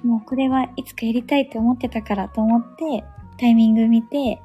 [0.05, 3.05] もうこれはいつかやりたいって思ってたからと思って
[3.37, 4.41] タイミング見て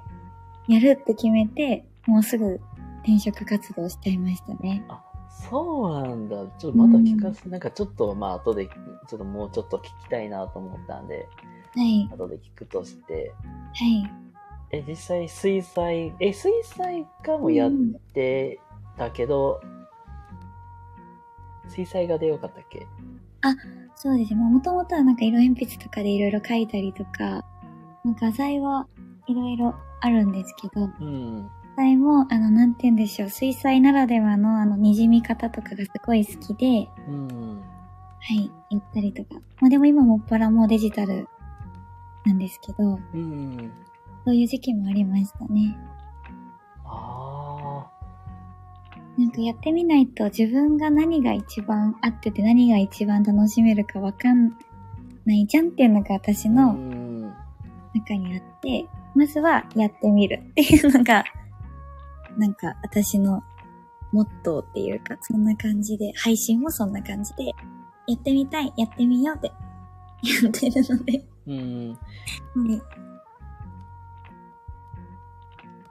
[0.67, 2.59] やるって決めてもうすぐ
[3.03, 4.83] 転職活動しちゃいましたね。
[4.89, 5.02] あ、
[5.49, 6.47] そうなんだ。
[6.57, 11.27] ちょっとまた聞かせ、なんかちょっとまあ後で、ちょっともうちょっと聞きたいなと思ったんで、
[11.75, 12.07] はい。
[12.11, 13.33] 後で聞くとして、
[13.73, 14.11] はい。
[14.71, 17.71] え、実際水彩、え、水彩画もやっ
[18.13, 18.59] て
[18.97, 19.59] たけど、
[21.67, 22.85] 水彩画でよかったっけ？
[23.95, 24.39] そうですね。
[24.39, 27.43] もともとはなんか色鉛筆とかでいろいろ描いたりとか、
[28.03, 28.87] まあ画材は
[29.27, 31.49] いろいろあるんですけど、うん。
[31.75, 37.61] 実際も、あの、なんて言うんでしょう、水彩ならではの、あの、滲み方とかがすごい好きで、うん。
[38.19, 39.41] はい、言ったりとか。
[39.59, 41.27] まあでも今もっぱらもうデジタル
[42.25, 43.71] なんですけど、うん。
[44.23, 45.75] そういう時期もありましたね。
[46.85, 47.87] あ
[49.17, 54.51] なんかやってみないと自分が何が一番合ってて何が一番楽しめるかわかん
[55.25, 57.33] ないじゃんっていうのが私のん。
[57.93, 61.23] 中にあって、まずはやってみるっていうのが、
[62.37, 63.43] なんか私の
[64.11, 69.47] モットーっていうか、そんな感じで、配信もそんな感じで、やってみたい、やってみようって
[70.43, 71.89] やってるので、うん。
[71.91, 72.81] はい。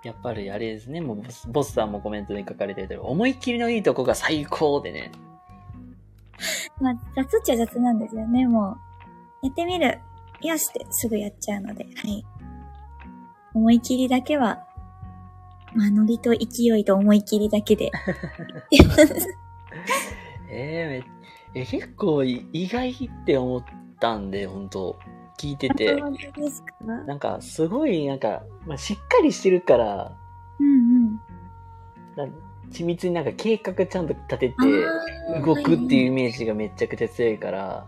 [0.03, 5.13] やっぱりあれですね、もうボスボスさんもコメントに書かれてる思いっきりのいいとこが最高でね。
[6.81, 8.77] まあ、雑っちゃ雑なんですよね、も
[9.43, 9.47] う。
[9.47, 10.01] やってみる。
[10.41, 12.25] よしってすぐやっちゃうので、はい。
[13.55, 14.67] 思い切りだけは、
[15.75, 17.91] まあ、ノリと勢いと思い切りだけで。
[20.51, 21.05] えー、
[21.55, 23.65] めえ結構い意外って思っ
[24.01, 24.99] たんで、本当
[25.39, 26.03] 聞いてて。
[27.07, 30.13] なんか、すごい、なんか、まあ、しっかりしてるから、
[30.59, 31.21] うんうん。
[32.17, 32.27] な
[32.71, 34.55] 緻密になんか計画ちゃんと立てて
[35.45, 37.87] 動くっていうイメージがめちゃくちゃ強いから、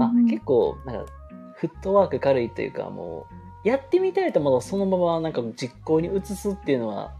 [0.00, 1.12] あ、結構、なんか、
[1.56, 7.12] フットワーク軽いというか、もう、やってみたいと思うとそのままなんか実行に移すっていうのは、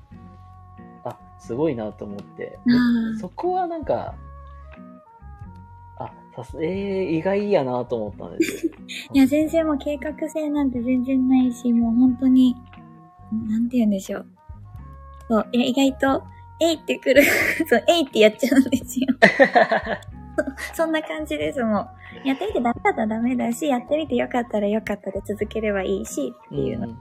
[1.04, 2.58] あ、すごいなと思って。
[2.66, 4.14] あーそこはなんか、
[5.98, 8.72] あ、さす、えー、意外やなと思ったんですよ。
[9.12, 12.54] いや、全然もう計画性なんて全然ないし、もう本当に、
[13.48, 14.26] なんて言うんでしょう。
[15.28, 16.24] そう、いや、意外と、
[16.60, 17.22] えいってくる。
[17.68, 19.06] そう、えいってやっちゃうんですよ。
[20.74, 21.88] そんな感じです、も
[22.24, 22.28] う。
[22.28, 26.86] やってみてダメだったらダメだし、やってみてよかったらよかったで続ければいいし、っていうの。
[26.86, 26.98] んうん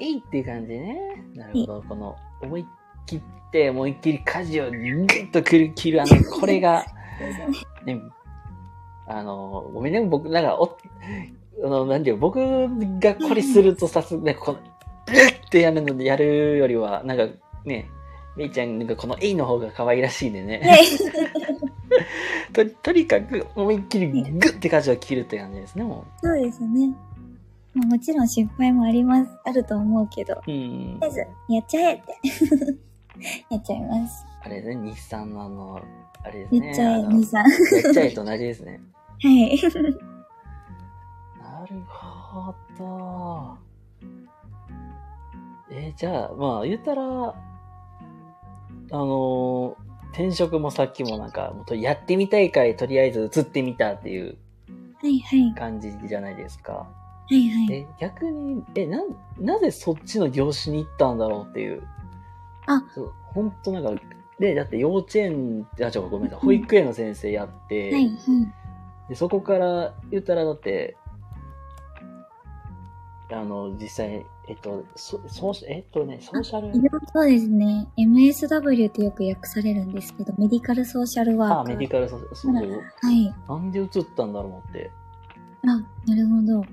[0.00, 0.98] えいっていう感じね。
[1.34, 1.84] なるほど。
[1.88, 2.66] この、思い
[3.06, 3.20] 切っ
[3.52, 6.84] て、思いっきり舵をぐっとくる切る、あの、 これが、
[7.84, 8.00] ね、
[9.06, 10.76] あの、ごめんね、僕、なんか、お、
[11.64, 12.40] あの、なんていうの僕
[12.98, 14.58] がこれするとさす、ね、この、
[15.06, 17.28] ぐってやるので、やるよりは、なんか、
[17.64, 17.88] ね、
[18.36, 20.58] めいちゃん、なんかこのえいの方が可愛らしいんでね。
[20.58, 20.78] ね
[22.52, 26.94] と、とにかく、思いっきりグッて舵を切るって感じですね、もそうですね。
[27.74, 31.06] まあ、もちろん失敗もあります、あると思うけど、とりあ。
[31.06, 32.12] えず、やっちゃえって。
[33.50, 34.24] やっちゃいます。
[34.42, 35.80] あれですね、日産のあの、
[36.24, 36.66] あれですね。
[36.66, 37.44] やっちゃえ、あの兄さん。
[37.44, 38.80] はやっちゃえと同じですね。
[39.20, 39.56] い。
[41.38, 43.58] なるほど。
[45.70, 47.34] えーじゃあ、まあ、言ったら、
[48.90, 54.36] あのー転職もさっきもなんか、やってみたいからとりあえず移ってみたっていう
[55.00, 55.54] はいはい。
[55.54, 56.72] 感じじゃないですか。
[56.72, 56.86] は
[57.30, 57.72] いはい。
[57.72, 59.06] え、逆に、え、なん、
[59.40, 61.82] なぜそっちの業種に行ったんだろうっていう。
[62.66, 64.02] あそう、ほんとなんか、
[64.38, 68.14] で、だって幼稚園、あ、ちょ、ごめんなさい、保育園の先生やって、はいはい。
[69.08, 70.98] で、そこから言ったらだって、
[73.30, 76.72] あの、実際、えっと、そ、そうし、えっとね、ソーシャル、
[77.12, 77.86] そうですね。
[77.96, 81.68] MSW ってよく訳されるんですけど、メディカルソーシャルワーあ、カー。
[81.68, 82.52] メディカルソ、そうそう。
[82.52, 83.34] はい。
[83.48, 84.90] なんで移ったんだろうって。
[85.64, 85.66] あ、
[86.08, 86.64] なるほど。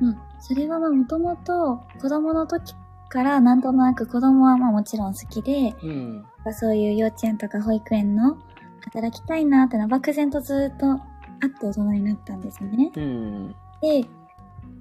[0.00, 2.74] まあ、それはまあもともと子供の時
[3.08, 6.24] からなんとなく子供はまあもちろん好きで、うん。
[6.52, 8.36] そういう幼稚園とか保育園の
[8.84, 11.00] 働きたいなってのは漠然とずっとあ
[11.46, 12.92] って大人になったんですね。
[12.94, 13.54] うん。
[13.80, 14.04] で、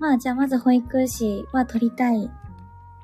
[0.02, 2.28] まあじゃあまず保育士は取りたい。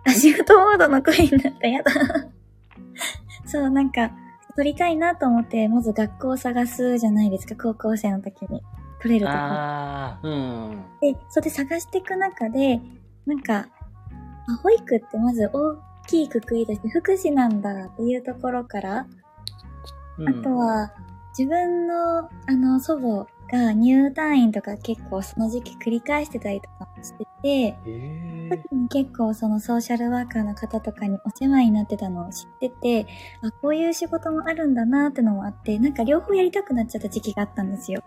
[0.03, 1.67] あ、仕事モードの声になった。
[1.67, 1.91] やだ。
[3.45, 4.09] そう、なんか、
[4.55, 8.63] 取りたいなと思って、まず学校を探すじゃないですか、高校生の時に。
[8.99, 9.37] 取れるとこ。
[9.37, 10.85] ああ、うん。
[10.99, 12.81] で、それで探していく中で、
[13.27, 13.67] なんか、
[14.47, 15.77] あ保育ってまず大
[16.07, 19.05] きいくくりとして福祉なんだっていうところから、
[20.17, 20.91] うんあと、は、
[21.37, 27.77] 自分の、あの、祖母が入退院とか結構その時期繰り返してたりとかもしてて、
[28.49, 33.07] 時に結構そのソーシャルワーカーの方とかにお世話になってたのを知ってて、
[33.41, 38.03] あ、こういう仕事もあるんだなってのもあって、なんか両方やりたくなっちゃった時期があったんですよ。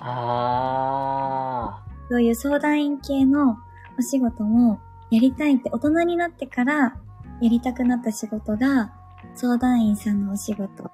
[0.00, 3.58] あそういう相談員系の
[3.98, 4.80] お仕事も
[5.10, 6.96] やりたいって大人になってから
[7.40, 8.92] やりたくなった仕事が
[9.34, 10.90] 相談員さんのお仕事。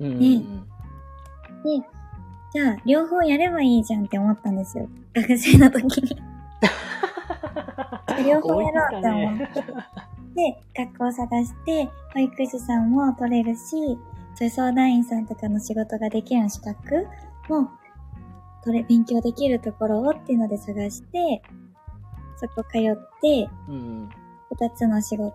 [0.00, 0.18] うん。
[0.18, 0.44] で、
[2.52, 4.88] じゃあ両方やればいいじゃんって思ったんですよ。
[5.14, 6.16] 学生の時に。
[8.26, 9.44] 両方やろうって思って。
[10.34, 13.98] で、学校を探して、保育士さんも取れるし、
[14.34, 17.06] そういう相談員さんとかの仕事ができる資格
[17.48, 17.70] も、
[18.64, 21.42] 取れ、勉強できるところをっていうので探して、
[22.36, 24.10] そこ通って、うん。
[24.50, 25.34] 二つの仕事、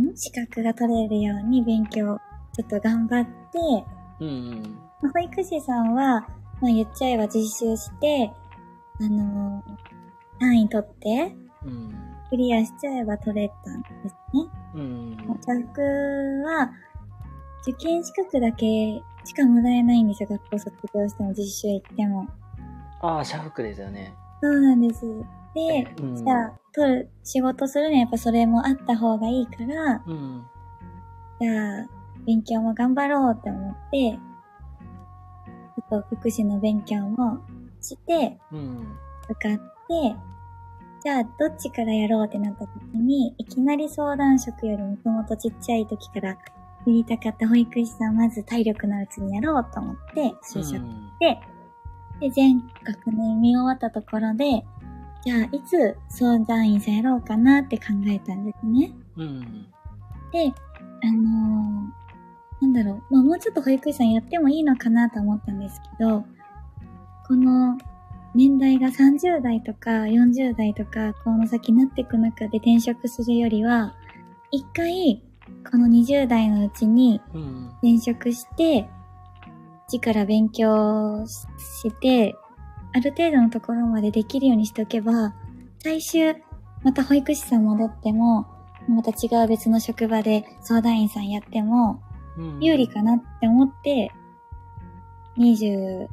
[0.00, 0.16] ん？
[0.16, 2.18] 資格が取れるように勉強、
[2.52, 3.84] ちょっと頑張って、
[4.20, 6.20] うん保育士さんは、
[6.60, 8.32] まあ言っちゃえば実習して、
[9.00, 9.90] あのー
[10.40, 11.36] 単位取って、
[11.66, 11.94] うん。
[12.30, 14.48] クリアしちゃえば取れたんですね。
[14.74, 15.16] うん。
[15.40, 15.82] 資格
[16.46, 16.70] は、
[17.62, 20.28] 受験資格だけしかもらえないんですよ。
[20.30, 22.26] 学校卒業しても実習行っても。
[23.02, 24.14] ああ、社服ですよね。
[24.42, 25.02] そうなんです。
[25.54, 30.46] で、うんじゃあ、取る、仕事するにはやっぱそれもあった方がいいから、うん。
[31.40, 31.86] じゃあ、
[32.26, 34.18] 勉強も頑張ろうって思って、
[35.90, 37.40] と福祉の勉強も
[37.80, 38.96] して、うん。
[39.28, 40.16] 受かって、
[41.02, 46.36] じゃあ、どっちからやろうってなった時に、いきなり相談職よりもともとちっちゃい時からや
[46.86, 50.82] りたかった保育士さん、まず体力のうちにやろうと思って、就職し
[51.18, 51.40] て、
[52.20, 54.64] で、全学年見終わったところで、
[55.24, 58.92] じゃあ、いつ相談員さんやろうかなって考えたんですね。
[59.16, 59.66] うん。
[60.32, 60.52] で、
[61.02, 62.09] あのー
[62.60, 66.24] なんだろう、まあもうちょっと保育士さんやってもいいのかなと思ったんですけど、
[67.26, 67.78] この
[68.34, 73.94] 年代が30代とか40代とか、この先なっていく中で転職するよりは、
[74.50, 75.22] 一回、
[75.70, 77.68] この20代のうちにうん。
[77.82, 78.88] 転職して、
[79.88, 82.36] 一から勉強して、
[82.92, 85.34] ある程度のところまでできるようにしておけば、
[85.82, 86.36] 最終、
[86.82, 88.46] また保育士さん戻っても、
[88.88, 92.09] また違う別の職場で相談員さんやっても、うん
[92.60, 94.12] 有利かなって思って、
[95.38, 96.08] 25、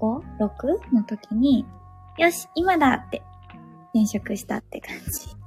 [0.00, 1.66] 6の時に、
[2.18, 3.22] よし、今だって
[3.94, 5.44] 転職したって感じ。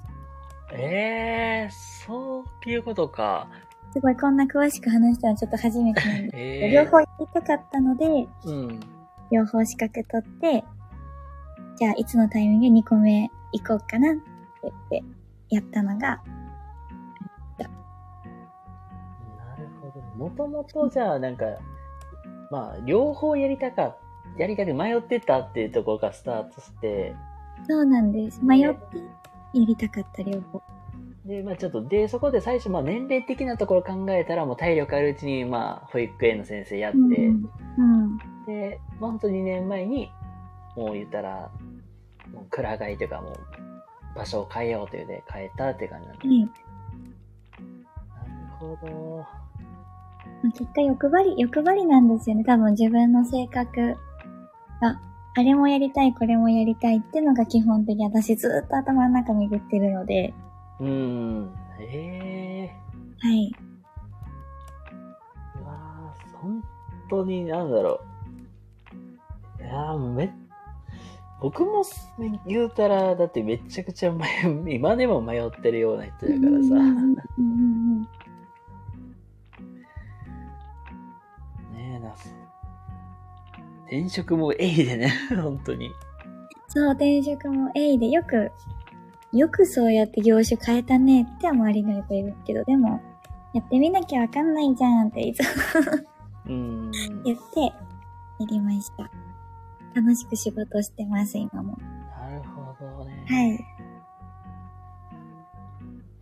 [0.74, 3.48] ええー、そういうことか。
[3.94, 8.80] すごいこんな詳しく話したのちょっと初めてなんですけど、 ええ両方やりたかったので、うん。
[9.32, 10.64] 両方資格取って、
[11.78, 14.22] じゃあいつのタイミングで2個目行こうかなって
[14.64, 15.04] 言って、
[15.50, 16.22] やったのが、
[20.18, 21.46] もともとじゃあなんか、
[22.52, 23.98] まあ、両方やりたかっ
[24.36, 27.16] やりたく迷ってたっていうところからスタートして、
[27.68, 28.44] そうなんです。
[28.44, 28.98] 迷って
[29.54, 30.62] やりたかった両方。
[31.26, 37.50] で、まあちょっと、で、そこで最初、まあ年齢的なところ考えたら、もう体力あるうちに、まあ、保育園の先生やって、うん。
[37.78, 38.18] うん。
[38.46, 40.12] で、まあ本当2年前に、
[40.76, 41.50] もう言ったら、
[42.32, 43.34] もう蔵替えというかもう、
[44.16, 46.28] 場所を変えようというで変えたって感じなんで。
[46.28, 46.40] はい。
[46.40, 46.46] な
[48.42, 49.47] るほど。
[50.44, 52.44] まあ結果欲張り、欲張りなんですよね。
[52.44, 53.96] 多分自分の性格
[54.82, 55.00] が、
[55.36, 60.34] あれもやりたい、これもやりたいってのが基本的に私ずっと頭の中巡ってるので、
[60.80, 61.56] うーん。
[61.80, 63.52] ええはい。
[65.58, 65.62] ー。
[65.62, 66.64] うわー本
[67.10, 68.02] 当に、なんだろ
[69.60, 69.64] う。
[69.64, 70.34] いやーめ、
[71.42, 71.84] 僕も
[72.48, 76.30] 言うたら、だってめちゃくちゃ迷う、今でも迷ってるような人だからさ。
[76.30, 77.08] うんうん
[77.38, 78.08] うん
[82.08, 82.48] ねえな。
[83.84, 85.92] 転職もえいでね、 本当に。
[86.68, 88.52] そう、転職も A でよく、
[89.32, 93.02] よくそうやって業種変えたねって周りの人言うけど、でも、
[93.54, 95.40] やってみなきゃわかんないじゃんっていつ
[96.46, 96.92] も ん。
[97.24, 97.72] 言って、や
[98.48, 99.10] りました。
[99.96, 101.78] 楽しく仕事してます、今も。
[102.20, 103.26] なるほどね。
[103.28, 103.66] はい。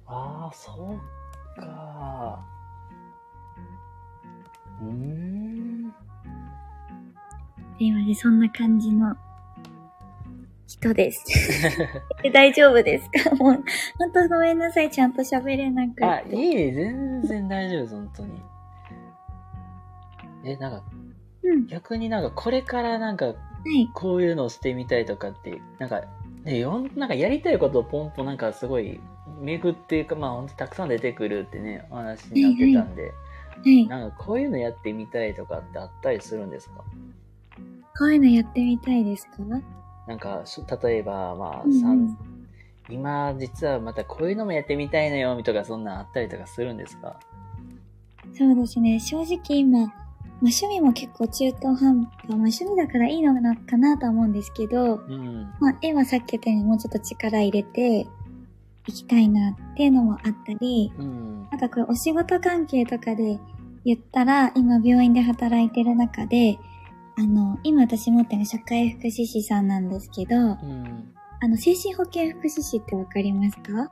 [0.08, 0.94] ああ、そ
[1.58, 2.40] うか。
[4.82, 7.80] うーん。
[7.80, 9.16] で、今でそんな感じの、
[10.68, 11.24] 人です。
[12.24, 13.36] え大丈夫ですか？
[13.38, 13.54] もう、
[13.98, 14.90] ほんとごめんなさい。
[14.90, 16.06] ちゃんと喋れなくて。
[16.06, 18.42] あ、いいえ、全然大丈夫です、本当に。
[20.44, 20.84] え、なんか、
[21.44, 21.68] うん。
[21.68, 23.34] 逆になんかこれからなんかは
[23.66, 23.88] い。
[23.94, 26.02] こういうのをしてみたいとかって、なんか、
[26.44, 29.00] ね、よんなんかやりたいことをポンポンなんかすごい
[29.42, 33.10] 巡っていうか、まあ本当たくさん出てくるってね、お話になってたんで、は
[33.66, 33.88] い。
[33.88, 36.84] なんかこういうのやってみたいとかってあったりするんですか？
[37.98, 39.32] こういうのやってみたいですか？
[40.08, 42.18] なんか、し例えば、まあ、うん
[42.88, 47.20] 今実はまたこういうのもやってみたいのよ、とかそんなんあったりとかするんですか？
[48.38, 49.00] そうですね。
[49.00, 49.92] 正直今、まあ、
[50.42, 52.28] 趣味も結構中途半端。
[52.28, 55.52] まあ趣味だからいいのかなとは思うんですけど、うん。
[55.60, 58.06] まあ絵はさっき言ったようにもうちょっと力入れて
[58.88, 61.48] いきたいなっていうのもあったり、うん。
[61.50, 63.40] なんかこれお仕事関係とかで
[63.84, 66.60] 言ったら、今病院で働いてる中で、
[67.18, 71.14] あの、今私持ってるの社会福祉士さんなんですけど、うん。
[71.42, 73.92] あの、精神保健福祉士ってわかりますか？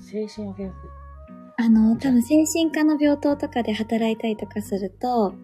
[0.00, 0.72] 精神保健
[1.58, 5.34] あの、多分精神科の病棟とかで働いたりとかすると、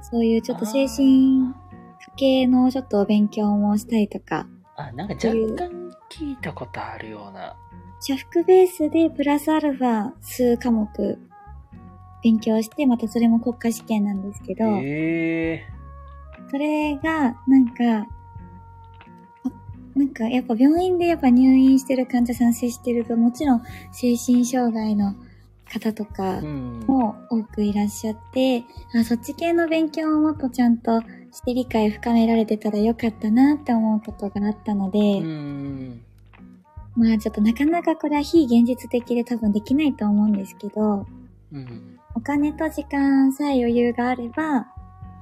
[0.00, 1.52] そういうちょっと精神
[2.00, 4.46] 科系のちょっとお勉強もしたりとか、
[4.76, 7.54] あ、なんか若干聞いたことあるような。
[8.00, 11.18] 社服ベースでプラスアルファ数科目
[12.22, 15.66] 勉強して、またそれも国家試験なんですけど、へえ
[16.50, 18.08] それが、なんか、
[19.44, 19.52] あ
[19.94, 23.62] なんかやっぱ病院でやっぱ入院してる患者さん接してると、もちろん
[23.92, 25.14] 精神障害の
[25.72, 26.84] 方とかうん。
[26.86, 28.64] も多くいらっしゃって、
[28.94, 31.00] あそっち系の勉強をもっとちゃんと
[31.32, 36.02] して理解深められてたらよかったなって思うことがあったので、うん。
[36.94, 41.06] まあちょっとなかなかこれは非現実的で多分できないと思うんですけど、
[41.52, 41.98] うん。
[42.16, 44.62] お金と時間さえ余裕があれば、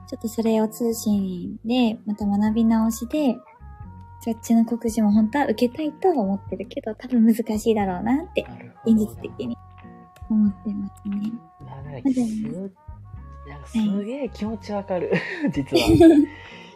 [0.06, 3.34] ちょっとそれを通信でまた学び直しで、
[4.20, 8.46] そっちの国試も本当は受けたいとは思ってるけど、多分難しいだろうなって。
[8.86, 9.56] 現実的に
[10.30, 11.32] 思ってますね。
[11.66, 15.10] ななんかすすげえ気持ちわかる、
[15.52, 15.84] 実は。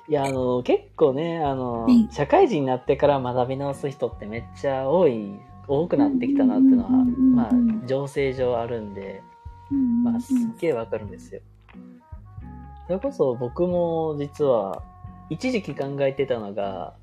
[0.08, 5.38] いや、あの、結構ね、あの、はい社会人になってから学び直す人ってめっちゃ多い、
[5.68, 9.27] 多くなってきたなっていうのは、まあ、情勢上あるんで、うん
[9.74, 11.40] まあ、すっげえわかるんですよ。
[12.86, 14.82] それこそ僕も実は、
[15.30, 16.94] 一時期考えてたのが、は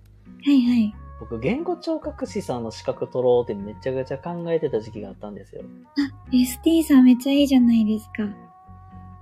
[0.47, 0.95] いはい。
[1.19, 5.63] 僕、言語聴覚士さんの資格取ろうってめちゃくちゃ考えてた時期があったんですよ。
[5.97, 8.23] あ、ST さんめっちゃいいじゃないですか。
[8.23, 8.29] は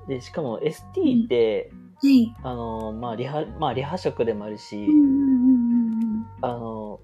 [0.07, 1.71] で、しかも ST って、
[2.01, 2.33] い。
[2.43, 6.99] あの、まあ、リハ、まあ、リハ職でもあるし、うんうんうんうんあの、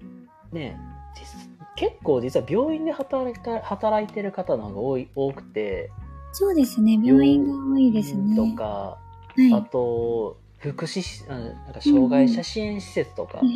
[0.52, 0.78] ね、
[1.14, 5.90] 実結構実は病院で働いた働いてる方の方が多い多くて、
[6.32, 6.98] そうですね。
[7.02, 8.36] 病院が多いですね。
[8.36, 8.98] とか、は
[9.36, 9.52] い。
[9.52, 13.40] あと、福祉なんか障害者支援施設とか。
[13.40, 13.50] では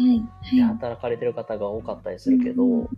[0.53, 0.61] い。
[0.61, 2.89] 働かれてる方が多かったりするけど、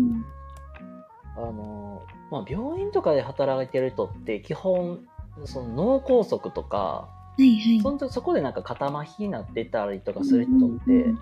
[1.37, 5.01] あの、まあ、病院とかで働いてる人って基本、
[5.45, 7.09] その脳梗塞とか、は
[7.39, 7.81] いはい。
[7.81, 11.18] そのそこでなんか肩麻痺になってたりとかする人って、うん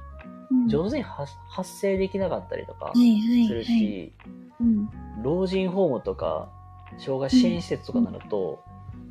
[0.68, 3.64] 上手に発発声できなかったりとかするはい。
[3.64, 4.12] し、
[4.61, 4.88] うん。
[5.22, 6.48] 老人ホームとか、
[6.99, 8.62] 障害支援施設とかになると、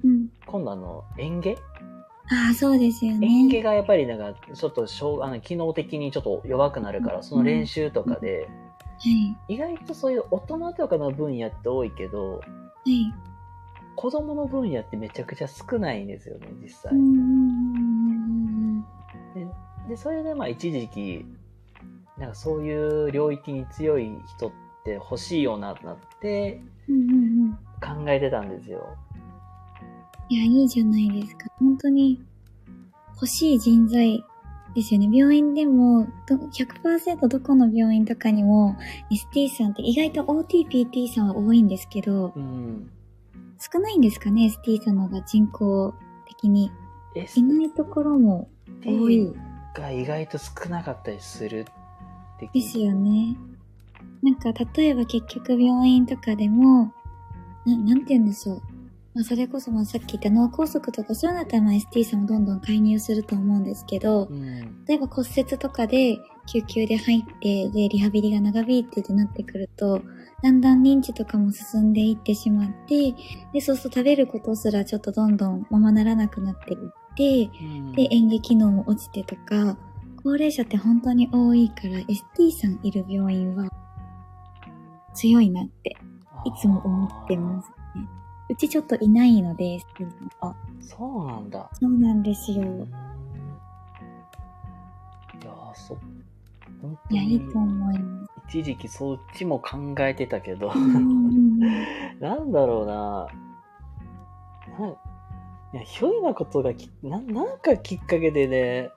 [0.03, 0.29] うん。
[0.45, 1.57] 今度あの、園芸？
[2.31, 3.27] ああ、そうですよね。
[3.27, 4.85] 園芸がやっぱりなんか、ちょっと
[5.23, 8.47] あの機能的にちょっと弱くなるから、その練習とかで、
[8.97, 9.09] は
[9.47, 9.53] い。
[9.55, 12.41] 意外とそういう大人とかの分野って多いけど、は
[12.85, 13.13] い。
[13.95, 16.99] 子供の分野ってめちゃくちゃ少ないんですよね、実際うん。
[16.99, 17.07] うん
[19.35, 19.53] うん
[19.89, 21.25] で、それでまあ一時期、
[22.17, 24.51] なんかそういう領域に強い人っ
[24.85, 27.22] て欲しいよなってなってうんうんうんうん
[27.93, 28.95] 考えてたんですよ。
[30.29, 31.45] いや、いいじゃないですか。
[31.59, 32.21] 本当に
[33.15, 34.23] 欲しい人材
[34.75, 35.09] ですよね。
[35.11, 38.75] 病院でもど100%どこの病院とかにも
[39.11, 42.89] ST さんって意外と OTPT さんは多いんですけど、うん。
[43.59, 45.93] 少ないんですかね ?ST さんの方が人口
[46.27, 46.71] 的に。
[47.35, 48.49] いないところも
[48.83, 49.31] 多い
[49.75, 51.67] が意外と少なかったりする
[52.51, 53.37] ですよね。
[54.21, 56.93] なんか、例えば結局病院とかでも、
[57.65, 58.61] ななんて言うんでしょう。
[59.13, 64.85] まあ、それこそまあさっき言った脳梗塞とかそういうのだったらまあ ST さんもどんどん介入すると思うんですけど、うん。
[64.85, 70.01] 例えば骨折とかで救急で入って、で、リハビリが長引いてってなってくると、
[70.41, 73.13] だんだん認知とかも進んでいってしまって、
[73.53, 79.77] で、そうすると食べることすらちょっとどんどんままならなくなっていって、うんで、演技機能も落ちてとか、
[80.23, 83.69] 高齢者って本当に多いから、ST さんいる病院は
[85.13, 85.95] 強いなって、
[86.45, 88.07] いつも思ってますね。
[88.49, 89.79] うちちょっといないので、
[90.39, 90.55] は。
[90.81, 91.69] そうなんだ。
[91.73, 92.61] そうなんですよ。
[92.61, 92.81] うん
[95.41, 95.97] いやーそ
[96.81, 98.31] 本当いや、いにいと思います。
[98.49, 100.71] 一時期そっちも考えてたけど、
[102.19, 103.27] なんだろうな。
[104.79, 104.87] な
[105.73, 108.91] いや、ひょいなことがき、な、なんかきっかけでね、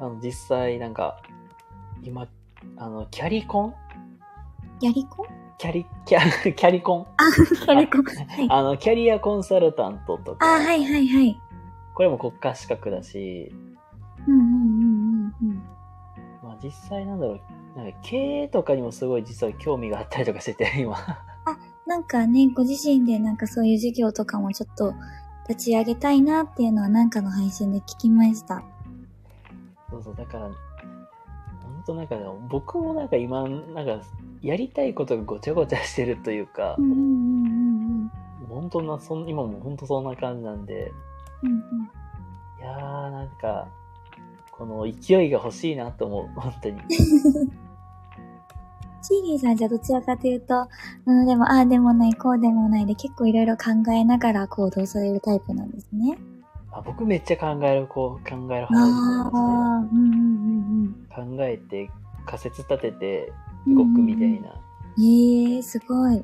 [0.00, 1.20] あの、実際、なんか、
[2.02, 2.26] 今、
[2.76, 3.74] あの、キャリコン？
[4.80, 5.26] やりこ
[5.58, 6.20] キャリ、キャ、
[6.54, 7.06] キャリコン
[7.66, 8.46] やりこはい。
[8.48, 11.40] あの、キャリアコンサルタントとか、あ、はいはいはい。
[11.94, 13.52] これも国家資格だし、
[14.28, 15.62] うんうんうんうんうん。
[16.44, 17.40] まあ実際なんだろう、
[17.76, 20.96] なんか経営とかにもすごい実は興味があったりとかしてて、 今。
[21.86, 24.94] なんかね、ご自身でなんかそういう事業とかもちょっと
[25.48, 28.62] 立ち上げたいなっていうのはなんかの配信で聞きました。
[29.90, 30.50] そうそう、だから、
[31.88, 34.02] 本当なんかね、僕もなんか今、なんか、
[34.42, 38.10] やりたいことがごちゃごちゃしてるというかう、んうんうんうん
[38.48, 40.92] 本当な、そん今も本当そんな感じなんで、
[41.42, 41.52] うん。
[41.52, 41.58] うん
[42.58, 43.68] いやー、なんか、
[44.50, 46.80] この勢いが欲しいなと思う、本当に。
[49.00, 50.66] シーリーさんじゃどちらかというと、
[51.06, 56.18] うん、でも、ああでもない、こうでもないで結構いろいろ考えながら行動されるタイプなんですね。
[56.78, 59.40] あ僕めっちゃ考える、こう、考えるあ派ですあ、
[59.90, 60.90] うんうんうんね。
[61.14, 61.90] 考えて、
[62.26, 63.32] 仮説立てて
[63.66, 64.50] 動くみたいな。
[64.96, 65.04] うん。
[65.04, 66.22] ええー、すごい。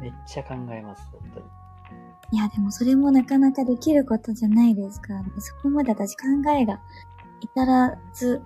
[0.00, 1.46] めっちゃ考えます、本当に。
[2.30, 5.30] いや、でもそれもなかなかできることじゃないですからね。
[5.38, 6.80] そこまで私考えが
[7.40, 8.42] 至らず、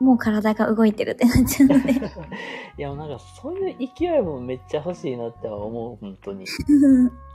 [0.00, 1.92] もう体が動いてるってなっちゃうので。
[2.78, 6.44] いや、なんかそういう勢いもめっちゃ欲しいなっては思う、本当に。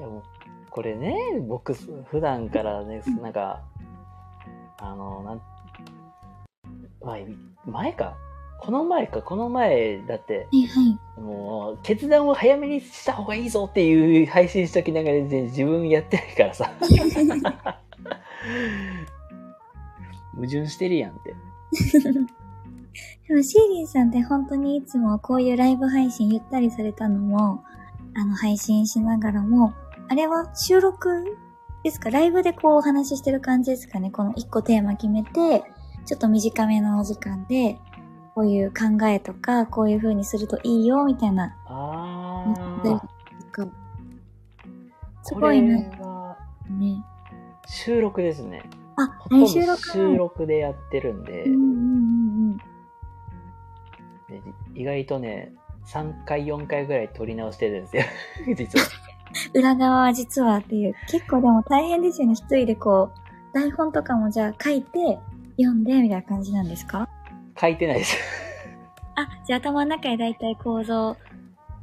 [0.00, 0.22] いやもう、
[0.70, 1.14] これね、
[1.46, 3.60] 僕、普段からね、なんか、
[4.78, 5.42] あの、なん、
[7.02, 7.16] まあ、
[7.70, 8.16] 前か。
[8.62, 11.20] この前か、この前、だって、はいはい。
[11.20, 16.72] もう、決断を早めにした方がいいぞっていう配信しときながら、全然自分やってないからさ。
[20.34, 21.34] 矛盾してるやんって。
[23.28, 27.62] でもシーリンさんって本当にいつもこういうライブ配信ゆったりされたのも、
[28.14, 29.74] あの配信しながらも、
[30.10, 31.38] あれは収録
[31.84, 32.10] ですか？
[32.10, 34.10] ライブでこうお話ししてる感じですかね？
[34.10, 35.62] この一個テーマ決めて、
[36.04, 37.78] ちょっと短めのお時間で、
[38.34, 41.56] こういう考えとか、こういう風にするといいよ、みたいな。
[41.66, 43.00] あでー。
[45.22, 45.92] すごいね。
[46.68, 47.04] ね。
[47.68, 48.64] 収録ですね。
[48.96, 49.80] あ、あれ収録？
[49.80, 52.56] 収録でやってるんで、うんうんうんうん。
[52.56, 54.42] で
[54.74, 55.52] 意外とね、
[55.86, 58.02] 3回、4回ぐらい撮り直してるんですよ。
[58.56, 58.86] 実は。
[59.54, 60.94] 裏側は実はっていう。
[61.08, 62.34] 結構でも大変ですよね。
[62.34, 65.18] 一人でこう、台本とかもじゃあ書いて、
[65.56, 67.08] 読んで、みたいな感じなんですか？
[67.60, 68.16] 書いてないです。
[69.16, 71.16] あ、じゃあ頭の中でだいたい構造、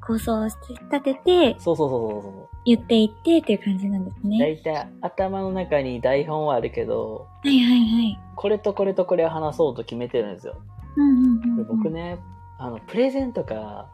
[0.06, 2.58] 構想して立てて、そうそうそうそう。
[2.66, 4.52] 言っていってっていう感じなんですだね。
[4.52, 8.20] いたい頭の中に台本はあるけど、はいはいはい。
[8.36, 10.56] これとこれとこれを話そうと決めてるんですよ。
[10.96, 11.58] うんうんうん、うん。
[11.58, 11.90] で僕。
[11.90, 12.18] ね、
[12.58, 13.88] あの、プレゼンとか、は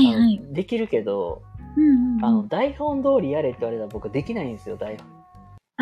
[0.00, 1.42] いはいできるけど、
[1.76, 5.06] うんうんうん、あの、台本通りやれって言われたら僕できないんですよ、台本。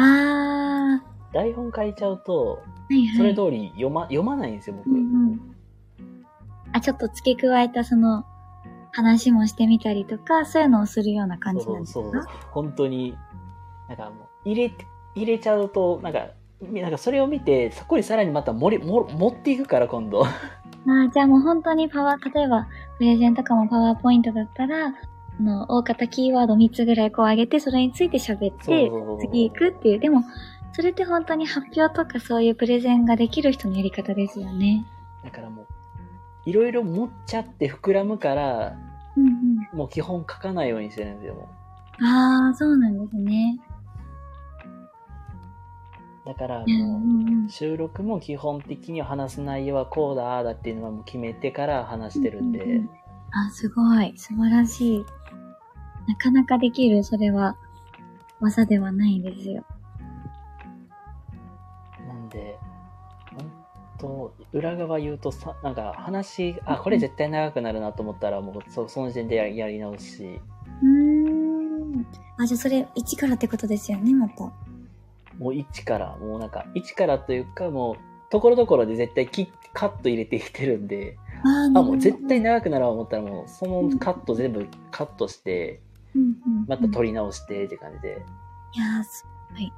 [0.04, 3.16] あ台本書いちゃうと、ー、はいはい。
[3.16, 4.90] それ通り読ま、読まないんですよ、僕。
[4.90, 5.00] うんう
[5.34, 5.40] ん。
[6.72, 8.24] あ、ちょっと付け加えたその、
[8.92, 12.00] 話もしてみたりとか、そういうのをするような感じなんですか？
[12.00, 12.22] そうそう。
[12.50, 13.16] 本当に、
[13.88, 16.28] なんかもう、入れて、入れちゃうと、なんか、
[16.60, 20.24] みなんかそれを見て、そこにさらにまた盛り、も持っていくから、今度。
[20.24, 20.30] あ
[21.06, 22.66] あ、じゃあもう本当にパワー、例えば、
[22.98, 24.92] プレゼンとかもパワーポイントだったら、あ
[25.42, 29.98] の、大方キーワード3つぐらいこう上げて、それについて喋って、次行くっていう。
[30.00, 30.22] でも、
[30.72, 34.86] それって本当に発表とかそういうプレゼンができる人のやり方ですよね。
[35.24, 35.66] だからもう、
[36.46, 38.76] いろいろ持っちゃって膨らむから、
[39.16, 39.30] うんう
[39.74, 39.78] ん。
[39.78, 41.48] もう基本書かないようにしてるんですよ、も
[42.00, 42.04] う。
[42.04, 43.58] ああ、そうなんですね。
[46.24, 52.90] だからもんう、収録も基本的には話す内容はこうだ、ああだっていうのはもう決めてから話してるんで、うう
[53.32, 54.12] あ、すごい。
[54.16, 55.06] 素晴らしい。
[56.08, 57.54] なかなかできる、それは、
[58.40, 59.62] 技ではないんですよ。
[62.06, 62.58] なんで、
[63.36, 63.52] 本
[63.98, 70.40] 当裏側言うとさ、なんか話、あ、これ絶対長くなるなと思ったら、もうそその時点でややり直し、
[70.82, 72.06] うーん。
[72.38, 74.44] あ、じゃあそれ、一からってことですよね、また。
[75.38, 77.96] もう一から、もうなんか、一からというか、もう、
[78.30, 85.80] ところどころで絶対キカット入れてきてるんで、あもう絶対長くなるわ思ったら、もう、そのカット全部カットして、
[86.66, 88.24] また撮り直してって感じで、
[88.74, 89.72] いやー、すごい。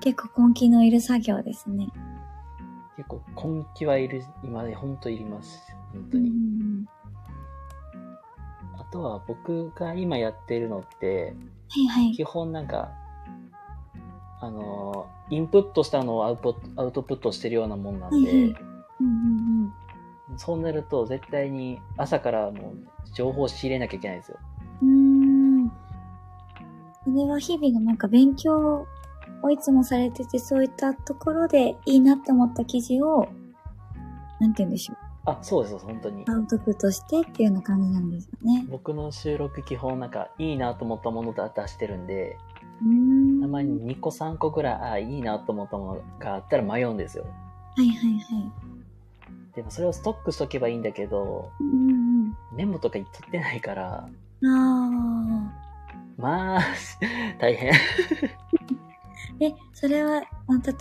[0.00, 1.88] 結構根気のいる作業ですね。
[2.96, 3.22] 結構
[3.58, 5.74] 根気はいる、今ね、本当いります。
[5.92, 6.30] 本当うんに。
[6.30, 6.88] うん
[8.78, 11.34] あとは僕が今やってるのって、
[11.68, 12.12] はいはい。
[12.12, 12.92] 基本なんか、
[14.40, 18.56] あの、インプットしたのをアウトアウトプットしてるようなもんなんで、はいはい
[19.00, 19.08] うんう
[19.64, 19.72] ん
[20.38, 22.74] そうなると絶対に朝からもう
[23.14, 24.38] 情報を仕入れなきゃいけないんですよ。
[27.16, 28.86] れは日々のなんか勉強
[29.42, 33.28] をいつもされてて、そういったところでいいなって思った記事を、
[34.40, 34.96] なんて言うんでしょう。
[35.26, 36.24] あ、そうです、本当に。
[36.28, 38.64] アウトプットしてっていうような感じなんですよね。
[38.70, 42.36] 僕の収録基本なんかいいなと思ったものだ出してるんで、
[42.84, 43.40] ん。
[43.40, 47.24] たまに2個3個ぐらい、あ、いいなと思ったものがあったら迷うんですよ。
[47.24, 48.52] はいはいはい。
[49.54, 54.08] でもそれをストックしとけばいいんだけど、うんメモとか取ってないから、
[54.40, 54.52] うん。
[54.52, 55.65] あ
[56.16, 56.60] まあ、
[57.38, 57.72] 大変。
[57.72, 57.74] あ。
[59.40, 60.22] え、それは、あ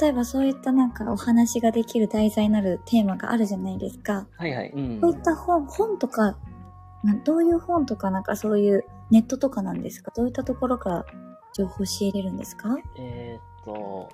[0.01, 4.27] 例えばそういったなんかお話ができる題材になるテーマがあるじゃないですか。
[4.37, 4.69] はいはい。
[4.69, 6.37] うんこういった本、本とか、
[7.03, 10.11] などういう本とかなんかそういうネットとかなんですか？
[10.15, 11.05] どういったところから
[11.53, 12.69] 情報を仕入れるんですか？
[12.69, 14.09] はえーっと、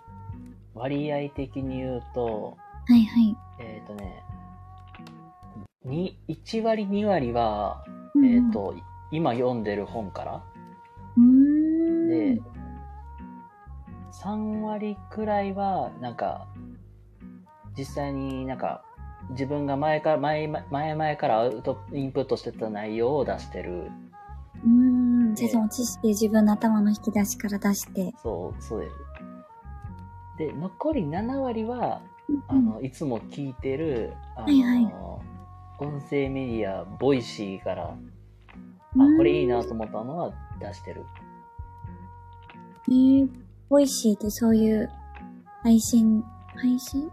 [0.74, 2.58] 割合的に言うと、
[2.90, 3.38] いはい。
[3.60, 4.24] えーっとね、
[5.86, 7.84] に1割2割は、
[8.16, 8.74] うんえーっ、と、
[9.12, 10.42] 今読んでる本から。
[12.12, 12.42] で、
[14.24, 16.48] 3割くらいは、なんか、
[17.78, 18.84] 実際になんか、
[19.30, 23.90] 自分が前から、前、前々からアウト、インプットしてた内容を出してる。
[24.66, 24.70] うー
[25.32, 25.36] ん。
[25.36, 28.14] じゃあその知識自分の頭の引き出しから出して。
[28.22, 28.96] そう、そうです。
[30.38, 32.02] で、残り7割は、
[32.48, 34.94] あうんの、いつも聞いてる、あの、はいはい
[35.80, 37.96] 音声メディア、 Voicy から、あ
[38.96, 41.06] うん、これいいなと思ったのは出してる。
[42.92, 43.30] えー、
[43.70, 44.90] Voicy ってそういう
[45.64, 46.22] 配信、
[46.56, 47.10] 配信？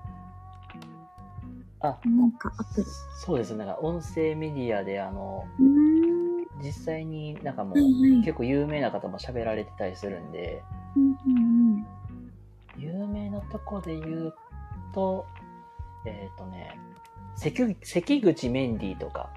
[1.81, 2.87] あ、なんかアプリ。
[3.25, 3.55] そうです。
[3.55, 5.47] なんか音声メディアで、あの。
[6.61, 10.65] 実際になんかもう、はいはい結構有名な方も喋られてたりするんで、
[10.97, 11.41] うんう
[11.81, 11.87] ん
[12.77, 14.35] 有名なとこで言う
[14.93, 15.27] と、
[16.05, 16.79] えっ、とね、
[17.37, 19.31] 関関口メンディーとか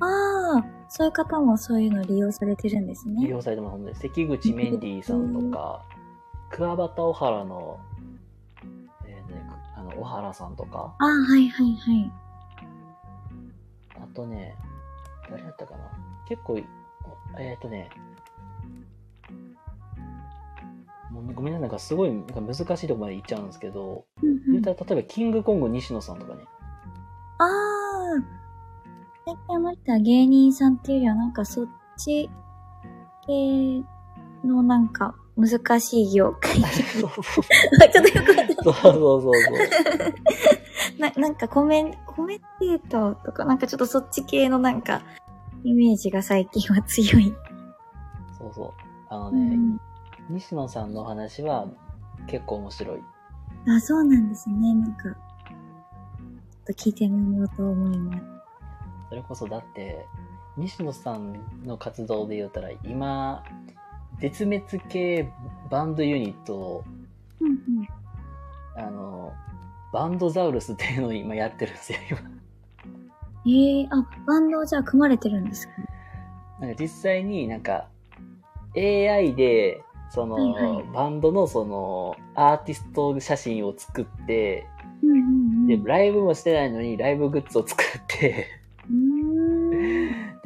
[0.00, 0.04] うん。
[0.04, 3.24] ああ、そういう方もそういうのを利用されてるんですね。
[3.24, 3.78] 利用されてます。
[3.78, 5.82] ので、関口メンディーさんとか、
[6.50, 7.80] 桑畑小原の、
[9.04, 9.42] えーね、
[9.76, 12.12] あの、小原さんとか、ああ、はいはいはい。
[14.00, 14.56] あとね、
[15.28, 15.90] 誰だったかな。
[16.28, 16.58] 結構、
[17.38, 17.90] えっ、とね、
[21.10, 26.44] もうごめんなさい、なんかすごいなんか難しいとこまで行っちゃうんですけど、うんうん、言ったら例えばキングコング西野さんとかね、
[27.38, 28.45] ああ、
[29.28, 31.66] 最近思った芸人さんっていうよりはなんかそっ
[31.98, 32.30] ち
[33.26, 33.82] 系
[34.46, 36.54] のなんか難しい業界。
[36.62, 41.00] ちょっとよくわかんない そうそうそうそう。
[41.00, 45.02] ななんかコメン、コメンテーターとかなんかちょっとそっち系のなんか
[45.64, 47.34] イメージが最近は強い。
[48.38, 48.72] そうそう。
[49.08, 49.80] あのうね、ん、
[50.30, 51.66] 西野さんの話は
[52.28, 53.00] 結構面白い。
[53.76, 54.72] あ、そうなんですね。
[54.72, 55.14] なんか、ちょっ
[56.64, 58.35] と聞いてみようと思います。
[59.08, 60.06] それこそだって、
[60.56, 61.34] 西野さん
[61.64, 63.44] の活動で言ったら、今、
[64.18, 65.28] 絶滅系
[65.70, 66.84] バンドユニットを、
[67.40, 67.88] うんうん。
[68.76, 69.32] あの、
[69.92, 72.20] バンドザウルスっていうのを今やってるんですよ、今。
[73.48, 75.74] ええあ、バンドじゃあ組まれてるんですか？
[76.60, 77.86] なんか実際になんか、
[78.76, 84.66] AI で、その、はいはいバンドのその、アーティスト写真を作って、
[85.02, 85.66] うんうんうん。
[85.66, 88.46] で、ライブもしてないのにライブグッズを作って。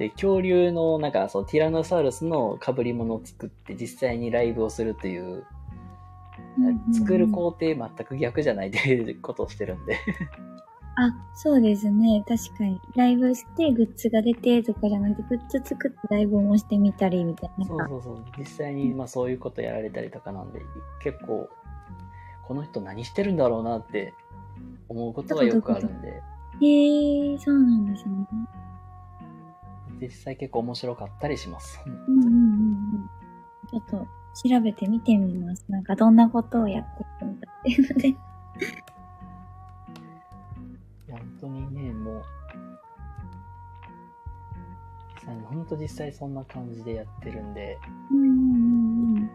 [0.00, 5.44] で、恐竜の、なんか、そのティラノサウルスの被り物を作って実際にライブをするっていう、
[6.94, 9.98] 作る工程全く逆じゃないっていうことをしてるんで。
[10.96, 12.24] あ、そうですね。
[12.26, 12.80] 確かに。
[12.96, 17.66] ライブしてグッズが出てとかじゃなくて、グッズ作ってライブもしてみたりみたいな。
[17.66, 18.24] そうそうそう。
[18.38, 20.62] 実際に、まあそういうことやられたりとかなんで、
[21.02, 21.50] 結構、
[22.48, 24.14] この人何してるんだろうなって
[24.88, 26.12] 思うことがよくあるんで、へ
[27.32, 28.26] えー、そうなんですね。
[30.00, 31.80] 実際結構面白かったりします。
[31.86, 33.10] うんうんうんうん。
[33.70, 34.06] ちょっと
[34.48, 35.64] 調べてみてみます。
[35.68, 38.08] なんかどんなことをやってるんだっていうので。
[38.08, 38.16] い
[41.08, 42.24] や、本当にね、もう、
[45.50, 47.78] 本当実際そんな感じでやってるんで、
[48.10, 49.30] うんうんうんうん。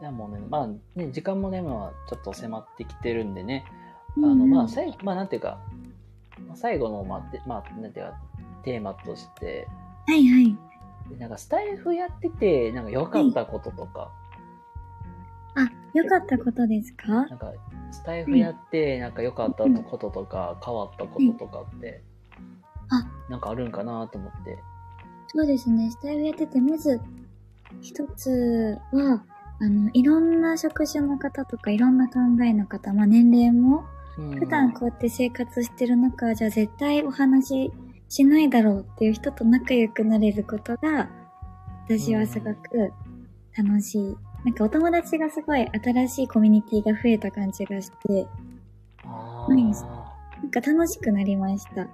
[0.00, 3.64] いやもうね、まあね、時間もね、まあちょっと迫ってきてるんでね、
[4.16, 5.58] あの、まあ最後、まあなんていうか、
[6.46, 8.18] まあ最後の、まあ、てまあ、なんていうか、
[8.66, 9.68] テーマとして、
[10.06, 10.56] はいはい。
[11.18, 14.10] なんかスタイフやってて、なんか良かったこととか、
[15.54, 17.26] あ、よかったことですか？
[17.26, 17.52] なんか、
[17.92, 22.02] スタイフやって、なんか良かったこととか、変わったこととかって、
[22.90, 24.58] あ、なんかあるんかなと思って。
[25.28, 25.90] そうですね。
[25.90, 27.00] スタイルやってて、まず、
[27.80, 29.24] 一つは、
[29.60, 33.84] あの、いろんな職種の方とか、いろんな考えの方、まあ年齢も、
[34.18, 34.30] うん。
[34.38, 37.72] 普段こうやって生活してる中、じゃあ絶対お話
[38.08, 41.08] ししないだろうっていう人と仲良くなれることが、
[41.86, 42.92] 私はすごく
[43.56, 44.16] 楽しい。
[44.44, 48.26] なんかお友達がすごい新しいコミュニティが増えた感じがして、
[49.04, 51.88] あなんか楽しくなりました。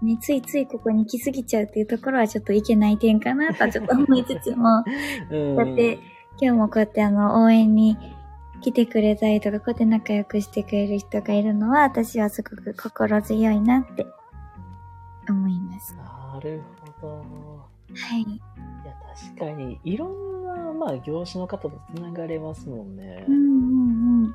[0.00, 4.84] ね、ついついここに来すぎちゃうっていうところはちょっといけない点かなとはちょっと思いつつも、
[5.30, 5.94] うんこうやって
[6.40, 7.96] 今日もこうやってあの応援に
[8.60, 14.06] 来てくれたりとか、こうやって仲良くしてくれる人がいるのは私はすごく心強いなって
[15.32, 15.94] 思います。
[15.94, 16.62] なる
[17.00, 17.68] ほど。
[17.94, 18.20] はい。
[18.22, 18.40] い
[18.84, 18.94] や、
[19.34, 23.34] 確かに、いろんな、まあ、業種の方とつながれますもんねうん。
[23.34, 24.34] うん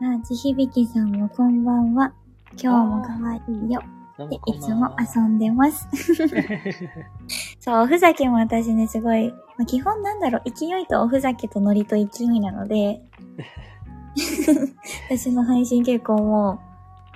[0.00, 0.14] うん。
[0.14, 2.12] あ、地響きさんもこんばんは。
[2.60, 3.82] 今日も可愛いよ。
[4.16, 5.88] でいつも遊んでます。
[7.58, 13.02] そう、おふざけも私ね、すごい、まあ、基本なんだろう、勢いとおふざけとノリと勢いなので、
[15.10, 16.73] 私の配信結構もう、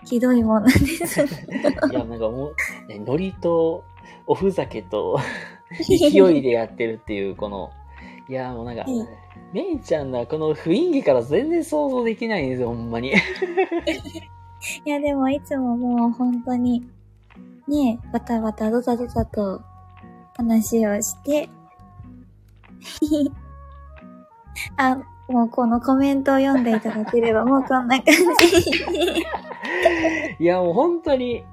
[0.08, 1.20] ひどいもんなんです。
[1.22, 1.26] い
[1.92, 3.84] や、なんかもう、ね、ノリと、
[4.26, 5.18] おふざけと、
[5.86, 6.06] 勢
[6.36, 7.70] いでやってるっていう、この、
[8.28, 9.06] いや、もうなんかはい、
[9.52, 13.12] めいちゃんのこの雰囲気から全然想像できないんですよ、ほんまに。
[14.84, 16.88] いや、でもいつももう本当に、
[17.66, 19.60] ねバタバタドタドタと
[20.36, 21.50] 話をして、
[24.76, 24.98] あ、
[25.28, 28.70] もうこのコメントを読んでいただければもうこんな感じ。
[30.40, 31.44] いや、もう本当に、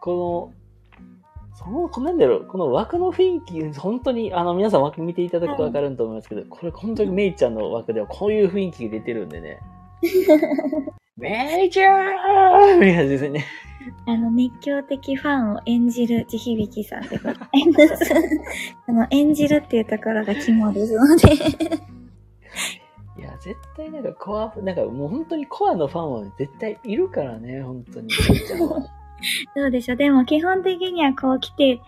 [0.00, 9.58] この、その、こなんだろう、この枠の雰囲気、本当に、あの、皆さん枠見ていただくとわかると思いますけど、これ本当にめいちゃんの枠ではこういう雰囲気が出てるんでね。
[11.16, 13.44] めいちゃーんみたいな感じですね。
[14.06, 17.36] あの、熱狂的ファンを演じる地響さんでござい
[17.70, 18.14] ます。
[18.88, 21.99] あの、演じるっていうところが肝ですので。
[23.18, 28.08] いや、絶対なんかコア、なんかもう本当にコアのファンは絶対いるからね、本当に。
[29.54, 31.80] どうでしょうでも基本的にはこう来て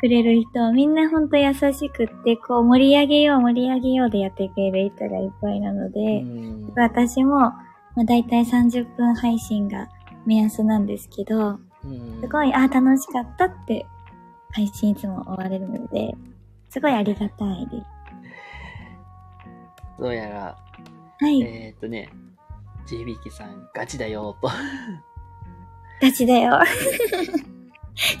[0.00, 7.56] くれる人、みんなほんと優しくって、こう盛り上げよう盛り上げようでやってくれる人がいっぱいなので、うん私も、ま
[8.02, 9.88] あ、大体30分配信が
[10.24, 13.86] 目安なんですけど、うんすごい、あ、楽しかったって
[14.52, 16.14] 配信いつも終われるので、
[16.70, 17.97] すごいありがたいです。
[19.98, 20.56] どうやら、
[21.20, 22.10] はい、えーっとね、
[22.86, 24.48] 地響さんガチだよと。
[26.00, 26.60] ガチだよ。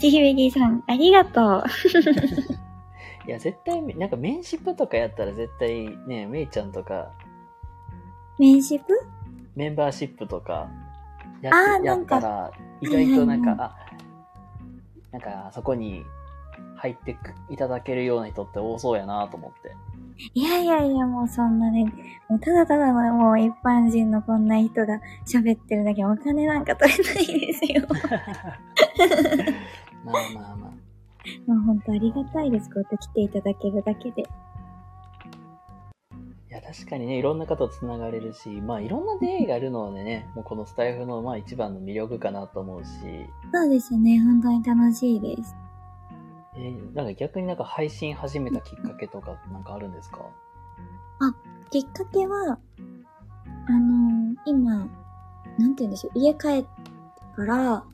[0.00, 1.64] ちひびきさん、ありがとう。
[3.28, 7.12] いや、絶対、なんかメンシップとかやったら絶対ね、めいちゃんとか、
[8.38, 8.94] メンシップ？
[9.54, 10.68] メンバーシップとか
[11.42, 12.50] やっやあーなんかったら、
[12.80, 13.76] 意外となんか、はいあ、
[15.12, 16.04] なんかそこに
[16.76, 19.76] 入ってくいただけるような人って多そうやなと思って。
[20.34, 21.84] いやいやいや、もうそんなね、
[22.28, 27.86] もうただただのもう一般人のこんな人が喋ってるだけお金なんか取れないですよ。
[30.04, 30.70] まあまあまあ。
[31.46, 32.68] もう本当ありがたいです。
[32.68, 34.22] こうやって来ていただけるだけで。
[34.22, 34.24] い
[36.50, 42.90] や、確かにね、いろんな方と繋がれるし、まあいろんな出会いがあるのでね、もうこのスタイフのまあ一番の魅力かなと思うし、
[43.52, 45.54] そうですね、本当に楽しいです。
[46.58, 50.18] えーなんか逆になんか配信始めたきっかけとかなんかあるんですか？
[51.70, 52.58] きっかけは、
[53.68, 54.88] あのー今、
[55.58, 56.68] なんて言うんでしょう、家帰って
[57.36, 57.84] から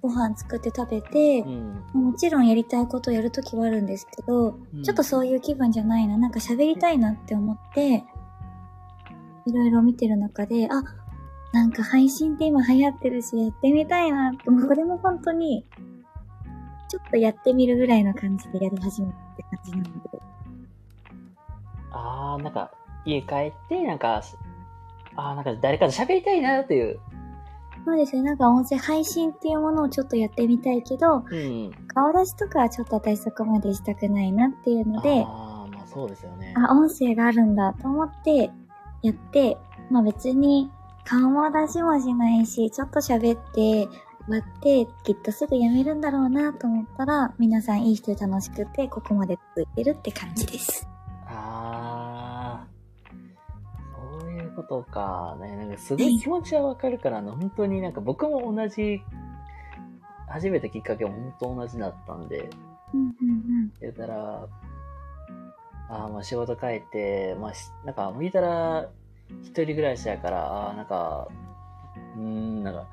[0.00, 1.84] ご飯作って食べて、うん。
[1.92, 8.04] もちろんやりたいことをやるときはあるんですけど、うんちょっとそういう気分じゃないな、なんか喋りたいなって思って、
[9.46, 10.82] いろいろ見てる中で、あ、
[11.52, 15.66] なんか配信って今流行ってるし、やってみたいなって、もうこれも本当に、
[16.88, 19.90] ちょっとやってみるぐらいの感じでやり始めたって感じなので。
[21.92, 22.70] あー、なんか
[23.04, 24.22] 家帰って、なんか、
[25.16, 26.98] あー、なんか誰かと喋りたいなっていう。
[27.84, 31.70] そうですね、なんか音声配信っていうものをちょっとやってみたいけど、うん。
[31.88, 36.54] 顔出しとかはちょっと私そこまでしたくないなっていうので、あー、まあそうですよね。
[36.56, 38.50] あ、音声があるんだと思って
[39.02, 39.58] やって、
[39.90, 40.70] まあ別に
[41.04, 43.86] 顔も出しもしないし、ちょっと喋って、
[44.26, 50.88] 終わって、きっとすぐやめるんだろうなと思ったら、皆さんいい人で楽しくて、ここまで続いてるって感じです。
[51.26, 55.36] あー、そういうことか。
[55.40, 59.02] ね、なんかすごい気持ちはわかるから、あの、本当になんか僕も同じ、
[60.26, 62.48] 初めてきっかけも本当同じだったんで、
[62.94, 64.48] うんうん言ったら、
[65.90, 68.88] あーまあ仕事帰って、まあし、なんか、見たら、
[69.42, 71.28] 一人暮らしやから、あーなんか、
[72.16, 72.86] うーん、なんか、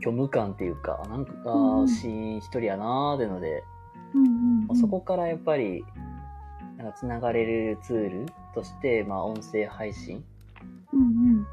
[0.00, 3.64] 虚無感っていうか、なんか、うんうんし、一人やなーってので、
[4.14, 4.26] うん。
[4.26, 5.84] うんうんそこからやっぱり、
[6.76, 10.24] なんか繋がれるツールとして、まあ、音声配信
[10.92, 11.46] うんうん。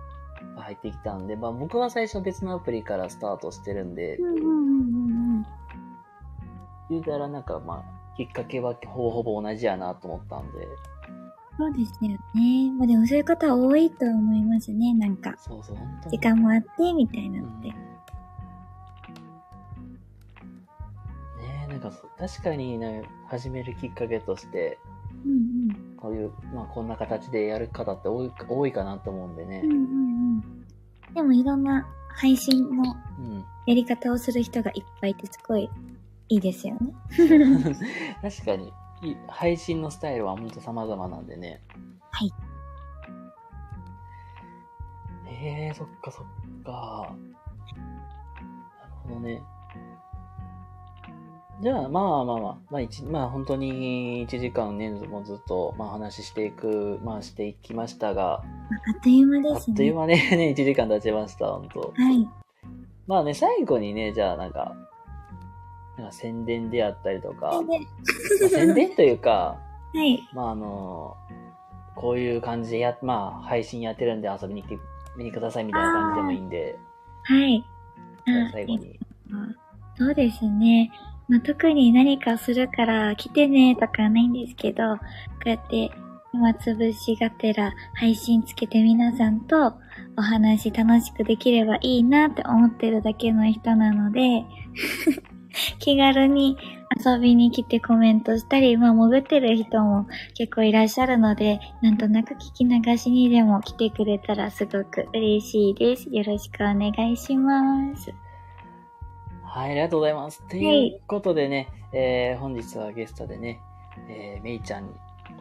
[0.56, 5.46] が入ってきたんで、まあ、僕は最初別のアプリからスタートしてるんでう、んうんうんうん
[6.90, 7.84] 言うたらなんかまあ、
[8.18, 10.68] きっかけはほぼほぼ同じやなと思ったんで、
[11.58, 12.72] そうですよね。
[12.78, 14.94] まあでもそういう方多いと思いますね。
[14.96, 15.78] なんか、そうそう、
[16.10, 16.20] 時。
[16.20, 17.68] 間もあって、みたいなのって。
[17.68, 17.93] ねえ、なん
[21.90, 24.80] か確かにね、始めるきっかけとして、
[25.26, 25.36] うんう
[25.74, 25.98] ん。
[25.98, 29.72] こういう、まあこんな形でやる方って多い多いかなと思うんでねうん。
[29.72, 31.14] うんうん。
[31.14, 33.46] でもいろんな配信のうん。
[33.66, 35.70] やり方をする人がいっぱいいてすごい
[36.30, 36.94] いいですよね。
[38.22, 41.62] 確かに、い配信のスタイルは本当様々なんでね。
[42.12, 42.34] はい。
[45.28, 46.26] えー、そっかそっ
[46.64, 47.16] か。
[48.80, 49.42] なるほどね。
[51.64, 58.42] じゃあ、まあまあまあ、まあ一、まあ本当に1時間ね、もずっと、まあ話していく、まあしていきましたが、あ
[58.98, 59.74] っという間あですね。
[59.74, 62.28] っという間ね、ね、1時間経ちました、本当はい。
[63.08, 64.76] まあね、最後にね、じゃあなんか、
[65.98, 67.54] なんか宣伝であったりとか、
[68.50, 69.58] 宣伝というか、
[69.96, 70.20] はい。
[70.34, 71.16] まああの、
[71.96, 74.80] こういう感じでや、まあ配信やってるんで遊びに来て、
[75.16, 76.78] 見にくださいみたいな感じでもいいんで、
[77.24, 77.64] はい。
[78.52, 79.00] 最後に。
[79.96, 80.92] そうですね。
[81.28, 85.04] まあ、特に何かするから来てねとかないんですけど、こ
[85.46, 85.92] うやって
[86.32, 89.74] 暇つぶしがてら配信つけて皆さんと
[90.18, 94.44] お話楽しくできればいいなって思ってるだけの人なので、
[95.80, 96.58] 気軽に
[97.06, 106.10] 遊びに来てコメントしたり、まあ潜ってる人も結構いらっしゃるので、なんとなく聞き流しにでも来てくれたらすごく嬉しいです。
[106.10, 108.14] よろしくお願いします。
[109.54, 110.42] はい、ありがとうございます。
[110.50, 113.60] ということでね、えー本日はゲストでね、
[114.10, 114.86] えーめいちゃん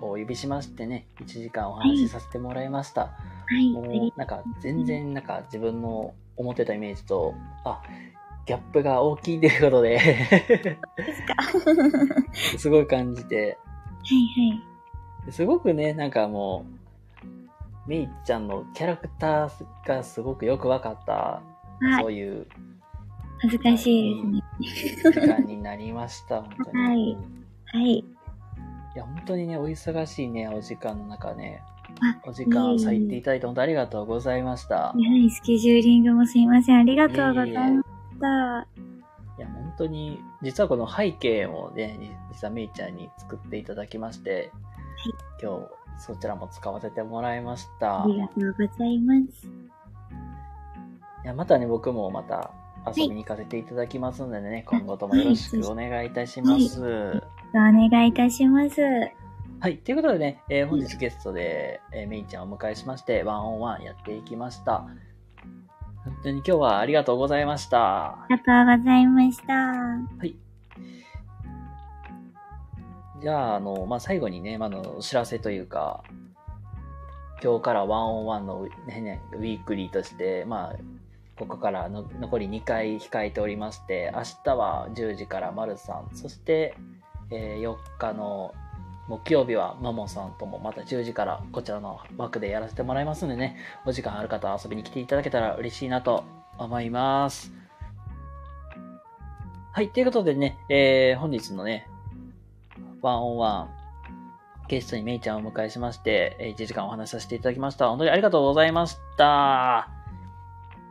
[0.02, 3.00] をお呼びしましてね、1時間お話しさせてもらいました。
[3.04, 3.14] は
[3.58, 3.72] い。
[3.72, 7.32] もう、なんか、全然、なんか、自分の思ってたイメージと、
[7.64, 7.80] あ、
[8.44, 10.78] ギャップが大きいということで、で
[12.34, 13.56] す すごい感じて、
[15.24, 15.32] はい。
[15.32, 16.66] すごくね、なんかも
[17.86, 21.42] う、めいちゃんのキャラクターがすごくよくわかった、は
[21.98, 22.02] い。
[22.02, 22.46] そういう
[23.42, 25.20] 恥ずかしいですね。
[25.20, 26.84] 時間になりました、本当に。
[26.84, 27.16] はい
[27.72, 27.92] はい。
[27.98, 28.04] い
[28.94, 31.62] や、本当にね、お忙しいね、お時間の中ね、
[32.00, 34.92] あ、お時間を割いていただいて、本当ありがとうございました。
[34.92, 36.78] はい、スケジューリングもすいません。
[36.78, 37.88] ありがとうございまし
[38.20, 38.68] た。
[39.38, 41.98] いや、本当に、実はこの背景をね、
[42.32, 44.52] 実はめいちゃんに作っていただきまして、
[45.42, 45.68] 今日、
[45.98, 48.04] そちらも使わせてもらいました。
[48.04, 49.46] ありがとうございます。
[51.24, 52.52] いや、またね、僕もまた
[52.86, 56.82] 遊びに行かせていただきますのでね、今後ともよろしくお願いいたします。
[56.82, 58.80] お願いいたします。
[59.60, 59.78] はい。
[59.78, 64.86] ということでね、えー本日ゲストで、えーメイちゃんをお迎えしまして、ワンオンワンやっていきました。
[66.04, 68.08] 本当に今日はありがとうございました。
[68.08, 69.54] ありがとうございました。
[69.54, 70.34] はい。
[73.22, 76.02] じゃあ、あの、まあ、最後にね、まあ、あの、お知らせというか、
[77.40, 80.76] 今日からワンオンワンの、ねね、ウィークリーとして、まあ、
[81.42, 86.76] ここからの残り2回控えておりまして、明日は10時から丸さん、そして、
[87.30, 88.54] えー4日の
[89.08, 96.24] 木曜日はマモさんともまた10時からこちらの枠でやらせてもらいますのでね、お時間ある方は遊びに来ていただけたら嬉しいなと
[96.58, 97.52] 思います。
[99.72, 101.88] はい、ということでね、えー、本日のね、
[103.00, 103.70] ワンオンワン、
[104.68, 107.88] ゲストにメイちゃんをお迎えしまして、え1時間お話しさせていただきました。
[107.88, 110.01] 本当にありがとうございました。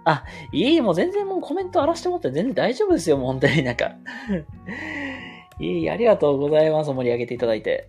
[0.04, 3.92] あ、いい、もう全然もうコメント荒らしてもらって全然大丈夫ですよ、もう本当になんか。
[5.60, 6.92] いい、ありがとうございます。
[6.92, 7.88] 盛り上げていただいて。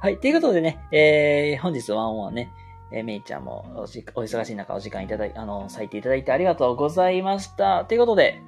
[0.00, 2.52] はい、ということでね、えー、本日ワンオンワンね、
[2.92, 7.84] えー、めいちゃんもお忙しい中お時間いただいあの、割いていただいてありがとうございました。
[7.86, 8.40] ということで、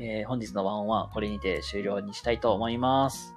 [0.00, 3.36] えー本日のワンオンワン、これにて終了にしたいと思います。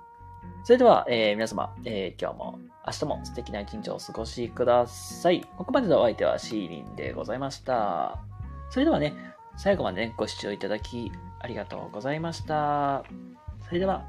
[0.64, 5.42] それでは、えー皆様、えー今日も明日も素敵な一日をお過ごしください。
[5.58, 8.31] ここまでのお相手はシーリンでございました。
[8.72, 9.14] それではね、
[9.58, 13.04] 最後まで、ね、ご視聴いただきありがとうございました。
[13.68, 14.06] それでは、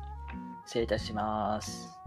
[0.64, 2.01] 失礼いたします。